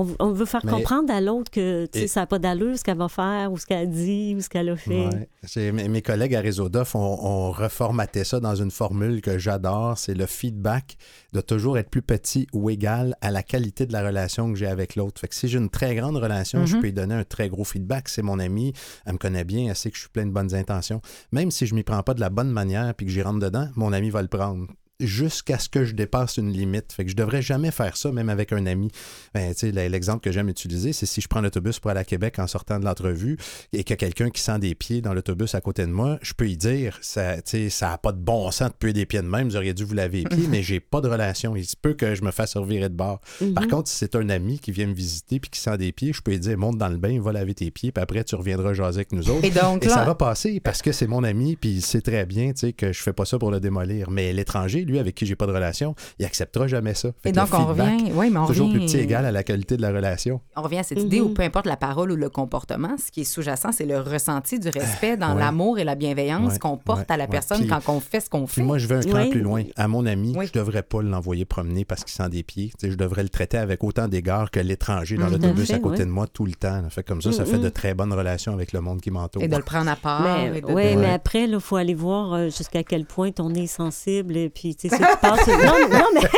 [0.00, 2.38] On, on veut faire Mais- comprendre à l'autre que tu sais, Et- ça n'a pas
[2.38, 5.08] d'allure ce qu'elle va faire, ou ce qu'elle a dit, ou ce qu'elle a fait.
[5.56, 5.72] Ouais.
[5.72, 9.98] Mes, collègues à Réseau DOF ont, reformaté ça dans une formule que j'adore.
[9.98, 10.96] C'est le feedback
[11.32, 14.66] de toujours être plus petit ou égal à la qualité de la relation que j'ai
[14.66, 15.20] avec l'autre.
[15.20, 16.80] Fait que si j'ai une très grande relation, je Mhm.
[16.80, 18.08] peux lui donner un très gros feedback.
[18.08, 18.72] C'est mon ami,
[19.06, 21.00] elle me connaît bien, elle sait que je suis plein de bonnes intentions.
[21.32, 23.68] Même si je m'y prends pas de la bonne manière puis que j'y rentre dedans,
[23.74, 24.66] mon ami va le prendre
[25.00, 26.92] jusqu'à ce que je dépasse une limite.
[26.92, 28.90] Fait que je devrais jamais faire ça, même avec un ami.
[29.32, 32.46] Ben, l'exemple que j'aime utiliser, c'est si je prends l'autobus pour aller à Québec en
[32.46, 33.36] sortant de l'entrevue
[33.72, 36.18] et qu'il y a quelqu'un qui sent des pieds dans l'autobus à côté de moi,
[36.22, 39.28] je peux y dire, ça n'a pas de bon sens de puer des pieds de
[39.28, 41.54] même, vous auriez dû vous laver les pieds, mais j'ai pas de relation.
[41.54, 43.20] Il se peut que je me fasse revirer de bord.
[43.40, 43.54] Mhm.
[43.54, 46.12] Par contre, si c'est un ami qui vient me visiter puis qui sent des pieds,
[46.12, 48.34] je peux lui dire, monte dans le bain, va laver tes pieds, puis après, tu
[48.34, 49.44] reviendras jaser avec nous autres.
[49.44, 52.00] Et donc Et là, ça va passer parce que c'est mon ami, puis il sait
[52.00, 54.10] très bien que je fais pas ça pour le démolir.
[54.10, 57.10] Mais l'étranger, lui, avec qui j'ai pas de relation, il acceptera jamais ça.
[57.22, 59.30] Fait et le donc on revient, oui, mais on toujours revient, plus petit égal à
[59.32, 60.40] la qualité de la relation.
[60.56, 63.20] on revient à cette idée où peu importe la parole ou le comportement, ce qui
[63.22, 65.40] est sous-jacent, c'est le ressenti du respect dans ouais.
[65.40, 67.30] l'amour et la bienveillance Ouais, qu'on porte ouais, à la ouais.
[67.30, 68.54] personne Puis- quand on fait ce qu'on fait.
[68.60, 69.30] Puis moi, je vais un cran Oui.
[69.30, 69.62] plus loin.
[69.76, 70.46] À mon ami, Oui.
[70.46, 72.70] je devrais pas l'envoyer promener parce qu'il sent des pieds.
[72.78, 75.32] Tu sais, je devrais le traiter avec autant d'égard que l'étranger dans Mhm.
[75.32, 76.06] l'autobus Tout à côté ouais.
[76.06, 76.82] de moi tout le temps.
[76.90, 77.64] Fait comme ça, ça fait Mhm.
[77.64, 79.42] de très bonnes relations avec le monde qui m'entoure.
[79.42, 80.22] et de le prendre à part.
[80.22, 84.36] De- de- mais après, il faut aller voir euh, jusqu'à quel point on est sensible.
[84.36, 85.46] Et puis, tu sais, si tu passes.
[85.46, 86.20] non, non, mais.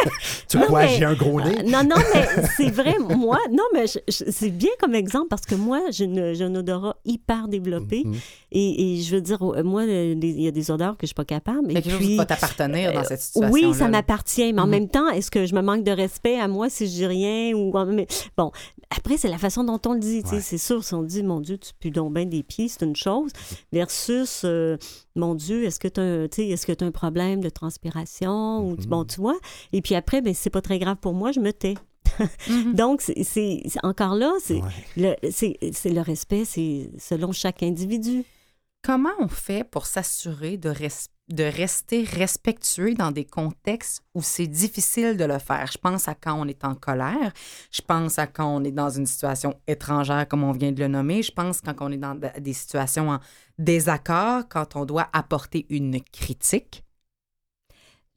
[0.48, 1.58] Tu non, mais- j'ai un gros nez?
[1.60, 2.26] Euh, Non, non, mais
[2.56, 6.06] c'est vrai, moi, non, mais je- je- c'est bien comme exemple parce que moi, j'ai
[6.06, 8.02] une- j'ai un odorat hyper développé.
[8.04, 8.14] Mhm.
[8.50, 11.08] Et, et je veux dire, euh, moi, les- il y a des odeurs que je
[11.08, 11.68] suis pas capable.
[11.68, 13.52] A Et quelque chose qui puis, va t'appartenir dans euh, cette situation.
[13.54, 14.70] oui, ça m'appartient, mais en Mhm.
[14.70, 17.54] même temps, est-ce que je me manque de respect à moi si je dis rien
[17.54, 18.50] ou mais- bon.
[18.96, 20.24] Après, c'est la façon dont on le dit.
[20.24, 20.34] tu sais.
[20.36, 20.40] Ouais.
[20.40, 22.96] C'est sûr, si on dit, mon Dieu, tu pues donc bien des pieds, c'est une
[22.96, 23.30] chose.
[23.72, 24.76] Versus, euh,
[25.14, 28.29] mon Dieu, est-ce que tu as, sais, est-ce que tu as un problème de transpiration?
[28.30, 28.86] Ou Mhm.
[28.86, 29.38] bon, tu vois.
[29.72, 31.74] Et puis après, ben c'est pas très grave pour moi, je me tais.
[32.48, 32.74] Mhm.
[32.74, 34.70] Donc, c'est- encore là, c'est Ouais.
[35.22, 38.24] le, c'est- c'est le respect, c'est selon chaque individu.
[38.82, 44.46] Comment on fait pour s'assurer de, res- de rester respectueux dans des contextes où c'est
[44.46, 45.68] difficile de le faire?
[45.70, 47.32] Je pense à quand on est en colère,
[47.70, 50.88] je pense à quand on est dans une situation étrangère, comme on vient de le
[50.88, 53.18] nommer, je pense quand on est dans de- des situations en
[53.58, 56.82] désaccord, quand on doit apporter une critique.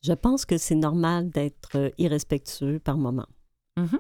[0.04, 3.28] Je pense que c'est normal d'être euh, irrespectueux par moment.
[3.78, 4.00] Mhm.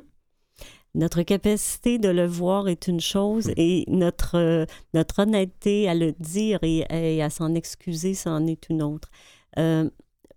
[0.95, 6.11] Notre capacité de le voir est une chose et notre, euh, notre honnêteté à le
[6.11, 9.09] dire et, et à s'en excuser, c'en est une autre.
[9.57, 9.89] Euh,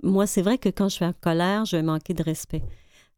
[0.03, 2.63] moi, c'est vrai que quand je suis en colère, je vais manquer de respect.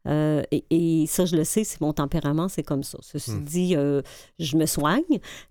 [0.09, 2.97] Euh, et, et ça, je le sais, c'est mon tempérament, c'est comme ça.
[3.01, 3.43] Ceci Hmm.
[3.43, 4.01] dit, euh,
[4.39, 5.03] je me soigne,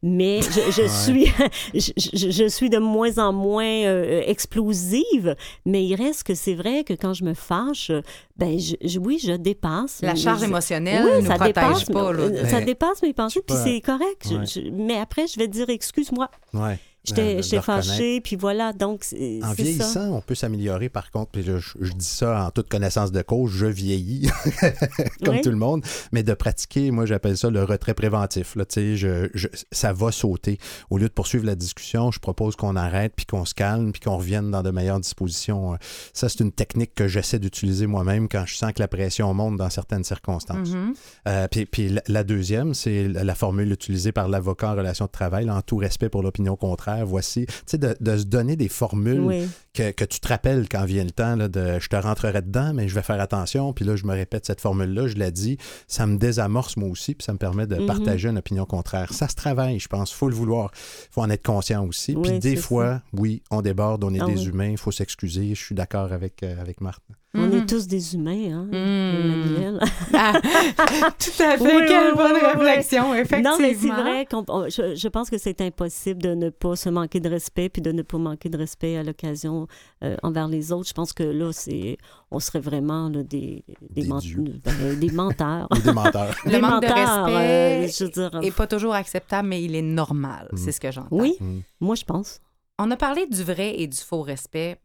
[0.03, 0.89] mais je, je Ouais.
[0.89, 1.33] suis,
[2.39, 5.37] je, suis de moins en moins euh, explosive.
[5.65, 7.91] Mais il reste que c'est vrai que quand je me fâche,
[8.37, 10.01] ben, je, je- oui, je dépasse.
[10.03, 12.13] La charge émotionnelle oui, ne ça protège dépasse, pas.
[12.13, 14.27] là, ça Mais- dépasse mes pensées, puis c'est correct.
[14.29, 14.47] Je- Ouais.
[14.47, 16.79] je- mais après, je vais dire excuse-moi, Ouais.
[17.05, 17.65] J'étais reconnaître.
[17.65, 18.73] fâchée, puis voilà.
[18.73, 19.55] Donc, En ça.
[19.55, 21.31] vieillissant, on peut s'améliorer par contre.
[21.33, 24.29] Puis je dis ça en toute connaissance de cause, je vieillis.
[25.25, 25.41] comme Oui.
[25.43, 28.55] tout le monde, mais de pratiquer, moi j'appelle ça le retrait préventif.
[28.57, 30.59] Là, je, je- ça va sauter.
[30.91, 34.01] Au lieu de poursuivre la discussion, je propose qu'on arrête, puis qu'on se calme, puis
[34.01, 35.75] qu'on revienne dans de meilleures dispositions.
[35.75, 35.77] Euh,
[36.13, 39.57] Ça, c'est une technique que j'essaie d'utiliser moi-même quand je sens que la pression monte
[39.57, 40.71] dans certaines circonstances.
[40.71, 40.95] Mhm.
[41.29, 45.07] Euh, puis puis la, la deuxième, c'est la, la formule utilisée par l'avocat en relation
[45.07, 47.05] de travail, là, en tout respect pour l'opinion contraire.
[47.07, 49.49] Voici, tu sais, de, de se donner des formules Oui.
[49.75, 52.73] que, que tu te rappelles quand vient le temps là, de je te rentrerai dedans,
[52.75, 53.73] mais je vais faire attention.
[53.73, 57.15] Puis là, je me répète cette formule-là, je la dis, ça me désamorce moi aussi,
[57.15, 57.87] puis ça me permet de Mhm.
[57.87, 59.13] partager une opinion contraire.
[59.13, 60.13] Ça se travaille, je pense.
[60.13, 60.71] faut le vouloir.
[61.11, 62.15] faut en être conscient aussi.
[62.17, 64.47] Oui, puis des fois, oui, on déborde, on est Ah des oui.
[64.49, 65.55] humains, il faut s'excuser.
[65.55, 67.03] Je suis d'accord avec, euh, avec Marthe.
[67.35, 67.59] On Mhm.
[67.59, 69.21] est tous des humains, hein, Mhm.
[69.21, 69.81] Emmanuel.
[70.15, 70.33] Ah,
[71.19, 71.61] tout à fait.
[71.61, 72.65] Oui, Quelle oui, bonne oui, oui.
[72.65, 73.51] réflexion, effectivement.
[73.51, 76.89] Non, mais c'est vrai qu'on je, je pense que c'est impossible de ne pas se
[76.89, 79.67] manquer de respect puis de ne pas manquer de respect à l'occasion
[80.03, 80.89] euh, envers les autres.
[80.89, 81.99] Je pense que là, c'est
[82.31, 84.45] on serait vraiment là, des, des, Des ment- dieux.
[84.65, 85.69] ben, des menteurs.
[85.85, 86.35] Des menteurs.
[86.47, 89.63] Le Des manque de menteurs, respect euh, je veux dire, est pas toujours acceptable, mais
[89.63, 90.49] il est normal.
[90.57, 91.09] C'est ce que j'entends.
[91.11, 91.59] Oui, Mm.
[91.81, 92.41] moi, je pense.
[92.79, 94.81] On a parlé du vrai et du faux respect.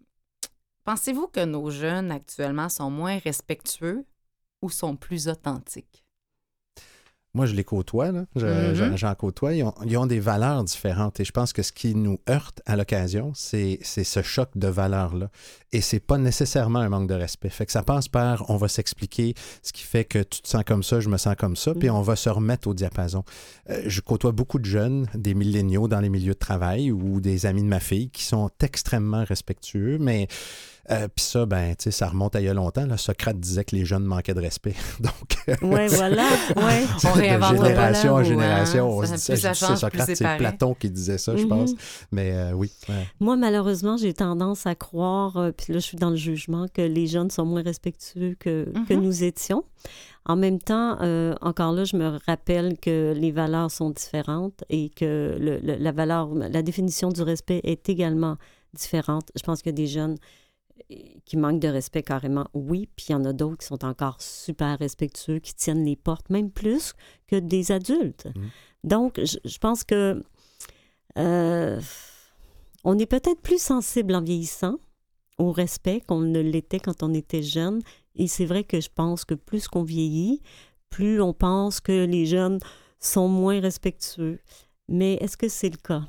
[0.84, 4.06] Pensez-vous que nos jeunes actuellement sont moins respectueux
[4.62, 6.04] ou sont plus authentiques?
[7.36, 8.26] Moi, je les côtoie, là.
[8.36, 8.74] Je- Mhm.
[8.76, 9.54] j'en- J'en côtoie.
[9.56, 11.20] Ils ont, ils ont des valeurs différentes.
[11.20, 15.32] Et je pense que ce qui nous heurte à l'occasion, c'est ce choc de valeurs-là.
[15.72, 17.50] Et c'est pas nécessairement un manque de respect.
[17.50, 20.64] Fait que ça passe par on va s'expliquer ce qui fait que tu te sens
[20.64, 21.96] comme ça, je me sens comme ça, puis Mhm.
[21.96, 23.24] on va se remettre au diapason.
[23.72, 27.48] Euh, je côtoie beaucoup de jeunes, des milléniaux dans les milieux de travail ou des
[27.48, 30.28] amis de ma fille qui sont extrêmement respectueux, mais
[30.92, 32.86] euh, puis ça, ben, tu sais, ça remonte à il y a longtemps.
[32.86, 32.98] Là.
[32.98, 34.76] Socrate disait que les jeunes manquaient de respect.
[35.00, 36.24] Donc, Ouais, voilà.
[36.58, 36.84] Ouais.
[37.06, 38.86] On de réinvente pas génération la en roue, génération.
[39.02, 39.04] hein.
[39.04, 40.38] on se dit ça, ça c'est Socrate, c'est.
[40.38, 41.50] Platon qui disait ça, je Mhm.
[41.50, 41.72] pense.
[42.12, 42.72] Mais euh, oui.
[42.90, 43.08] ouais.
[43.20, 46.82] Moi, malheureusement, j'ai tendance à croire, euh, puis là, je suis dans le jugement, que
[46.82, 49.02] les jeunes sont moins respectueux que, que Mhm.
[49.02, 49.64] nous étions.
[50.26, 54.90] En même temps, euh, encore là, je me rappelle que les valeurs sont différentes et
[54.90, 58.38] que le- le- la valeur, la définition du respect est également
[58.74, 59.30] différente.
[59.36, 60.16] Je pense qu'il y a des jeunes euh,
[61.26, 64.22] qui manquent de respect carrément, oui, puis il y en a d'autres qui sont encore
[64.22, 66.94] super respectueux, qui tiennent les portes, même plus
[67.28, 68.28] que des adultes.
[68.36, 68.50] Mhm.
[68.84, 70.22] Donc, je, je pense que
[71.18, 71.80] euh,
[72.84, 74.78] on est peut-être plus sensible en vieillissant
[75.38, 77.82] au respect qu'on ne l'était quand on était jeune.
[78.16, 80.42] Et c'est vrai que je pense que plus qu'on vieillit,
[80.90, 82.60] plus on pense que les jeunes
[83.00, 84.40] sont moins respectueux.
[84.88, 86.04] Mais est-ce que c'est le cas?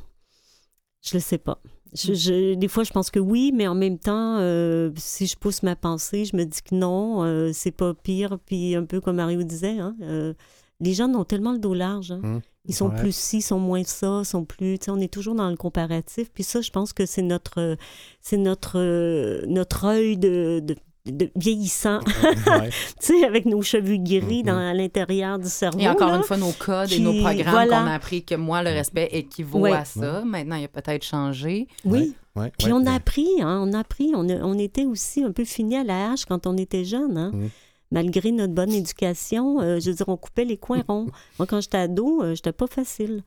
[1.03, 1.61] Je ne le sais pas.
[1.95, 5.37] Je- je- des fois, je pense que oui, mais en même temps, euh, si je
[5.37, 8.39] pousse ma pensée, je me dis que non, euh, c'est pas pire.
[8.47, 10.35] Puis un peu comme Mario disait, hein, euh,
[10.81, 12.11] les jeunes ont tellement le dos large.
[12.13, 12.21] hein.
[12.23, 12.41] Hum.
[12.67, 12.97] Ils sont Ouais.
[12.99, 14.79] plus ci, sont moins ça, sont plus.
[14.79, 16.31] tu sais, on est toujours dans le comparatif.
[16.33, 17.77] Puis ça, je pense que c'est notre,
[18.23, 20.75] c'est notre, euh, notre œil de, de,
[21.07, 22.01] de vieillissant,
[22.47, 22.71] Ouais.
[23.01, 24.47] tu sais, avec nos cheveux gris Mhm.
[24.47, 25.79] dans à l'intérieur du cerveau.
[25.79, 26.17] Et encore là.
[26.17, 27.81] une fois, nos codes et nos programmes voilà.
[27.81, 29.73] qu'on a appris que moi, le respect équivaut Ouais.
[29.73, 30.23] à ça.
[30.25, 31.69] Maintenant, il a peut-être changé.
[31.85, 32.15] Oui.
[32.37, 34.13] Ouais, Puis ouais, on a appris, hein, on a appris.
[34.15, 37.17] On, a- on était aussi un peu fini à la hache quand on était jeune.
[37.19, 37.31] Hein.
[37.35, 37.51] Mhm.
[37.93, 41.07] Malgré notre bonne éducation, euh, je veux dire, on coupait les coins ronds.
[41.39, 43.23] Moi, quand j'étais ado, euh, j'étais pas facile.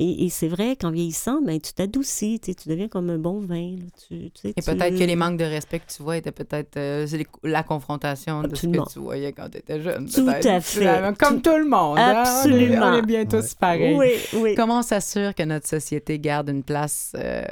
[0.00, 3.18] Et, et c'est vrai qu'en vieillissant, ben, tu t'adoucis, tu sais, tu deviens comme un
[3.18, 3.72] bon vin.
[3.76, 3.84] là.
[4.06, 6.30] Tu, tu sais, Et tu- peut-être que les manques de respect que tu vois étaient
[6.30, 7.04] peut-être euh,
[7.42, 10.08] la confrontation de ce que tu voyais quand tu étais jeune.
[10.08, 11.14] Tout à fait.
[11.18, 11.98] Comme tout le monde.
[11.98, 12.12] hein.
[12.14, 12.86] On est- Absolument.
[12.86, 13.96] On est, bien tous pareils.
[13.96, 14.54] Oui, oui.
[14.54, 17.42] Comment on s'assure que notre société garde une place euh,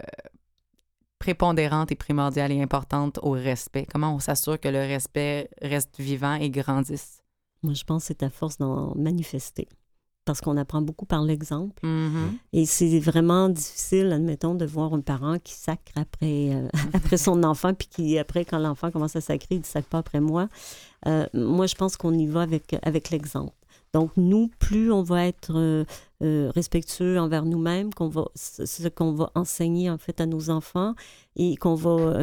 [1.19, 3.87] prépondérante et primordiale et importante au respect?
[3.91, 7.23] Comment on s'assure que le respect reste vivant et grandisse?
[7.63, 9.67] Moi, je pense que c'est à force d'en manifester.
[10.27, 11.87] Parce qu'on apprend beaucoup par l'exemple.
[11.87, 12.37] Mhm.
[12.53, 17.45] Et c'est vraiment difficile, admettons, de voir un parent qui sacre après, euh, après son
[17.45, 20.49] enfant, puis qui, après, quand l'enfant commence à sacrer, il ne sacre pas après moi.
[21.07, 23.55] Euh, moi, je pense qu'on y va avec, avec l'exemple.
[23.95, 29.31] Donc, nous, plus on va être euh, respectueux envers nous-mêmes, qu'on va, ce qu'on va
[29.37, 30.95] enseigner, en fait, à nos enfants,
[31.37, 32.19] et qu'on va,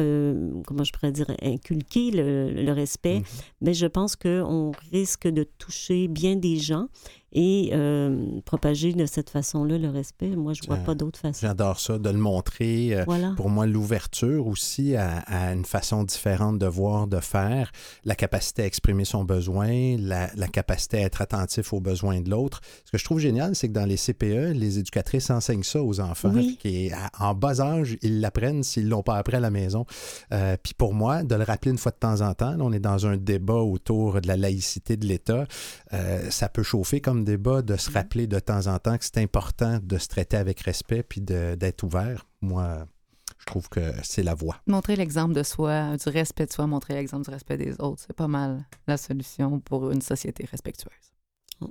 [0.66, 3.22] comment je pourrais dire, inculquer le, le respect,
[3.60, 6.88] mais je pense qu'on risque de toucher bien des gens
[7.34, 10.28] et euh, propager de cette façon-là le respect.
[10.36, 11.38] Moi, je vois Ça- pas d'autre façon.
[11.40, 12.94] J'adore ça, de le montrer.
[12.96, 13.32] euh, Voilà.
[13.36, 17.72] Pour moi, l'ouverture aussi à, à une façon différente de voir, de faire,
[18.04, 22.30] la capacité à exprimer son besoin, la, la capacité à être attentif aux besoins de
[22.30, 22.60] l'autre.
[22.84, 26.00] Ce que je trouve génial, c'est que dans les CPE, les éducatrices enseignent ça aux
[26.00, 26.32] enfants.
[26.34, 26.56] Oui.
[26.60, 29.84] Qui, en bas âge, ils l'apprennent s'ils ne l'ont pas appris à la maison.
[30.32, 32.72] Euh, Puis pour moi, de le rappeler une fois de temps en temps, là, on
[32.72, 35.46] est dans un débat autour de la laïcité de l'État.
[35.92, 39.18] Euh, ça peut chauffer comme débat de se rappeler de temps en temps que c'est
[39.18, 42.26] important de se traiter avec respect puis de- d'être ouvert.
[42.40, 42.86] Moi,
[43.38, 44.56] je trouve que c'est la voie.
[44.66, 48.16] Montrer l'exemple de soi, du respect de soi, montrer l'exemple du respect des autres, c'est
[48.16, 50.92] pas mal la solution pour une société respectueuse.
[51.60, 51.70] What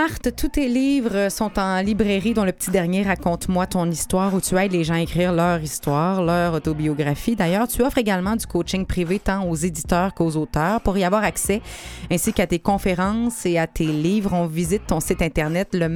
[0.00, 4.40] Marthe, tous tes livres sont en librairie, dont le petit dernier Raconte-moi ton histoire, où
[4.40, 7.34] tu aides les gens à écrire leur histoire, leur autobiographie.
[7.34, 10.80] D'ailleurs, tu offres également du coaching privé tant aux éditeurs qu'aux auteurs.
[10.82, 11.62] Pour y avoir accès,
[12.12, 15.88] ainsi qu'à tes conférences et à tes livres, on visite ton site internet, le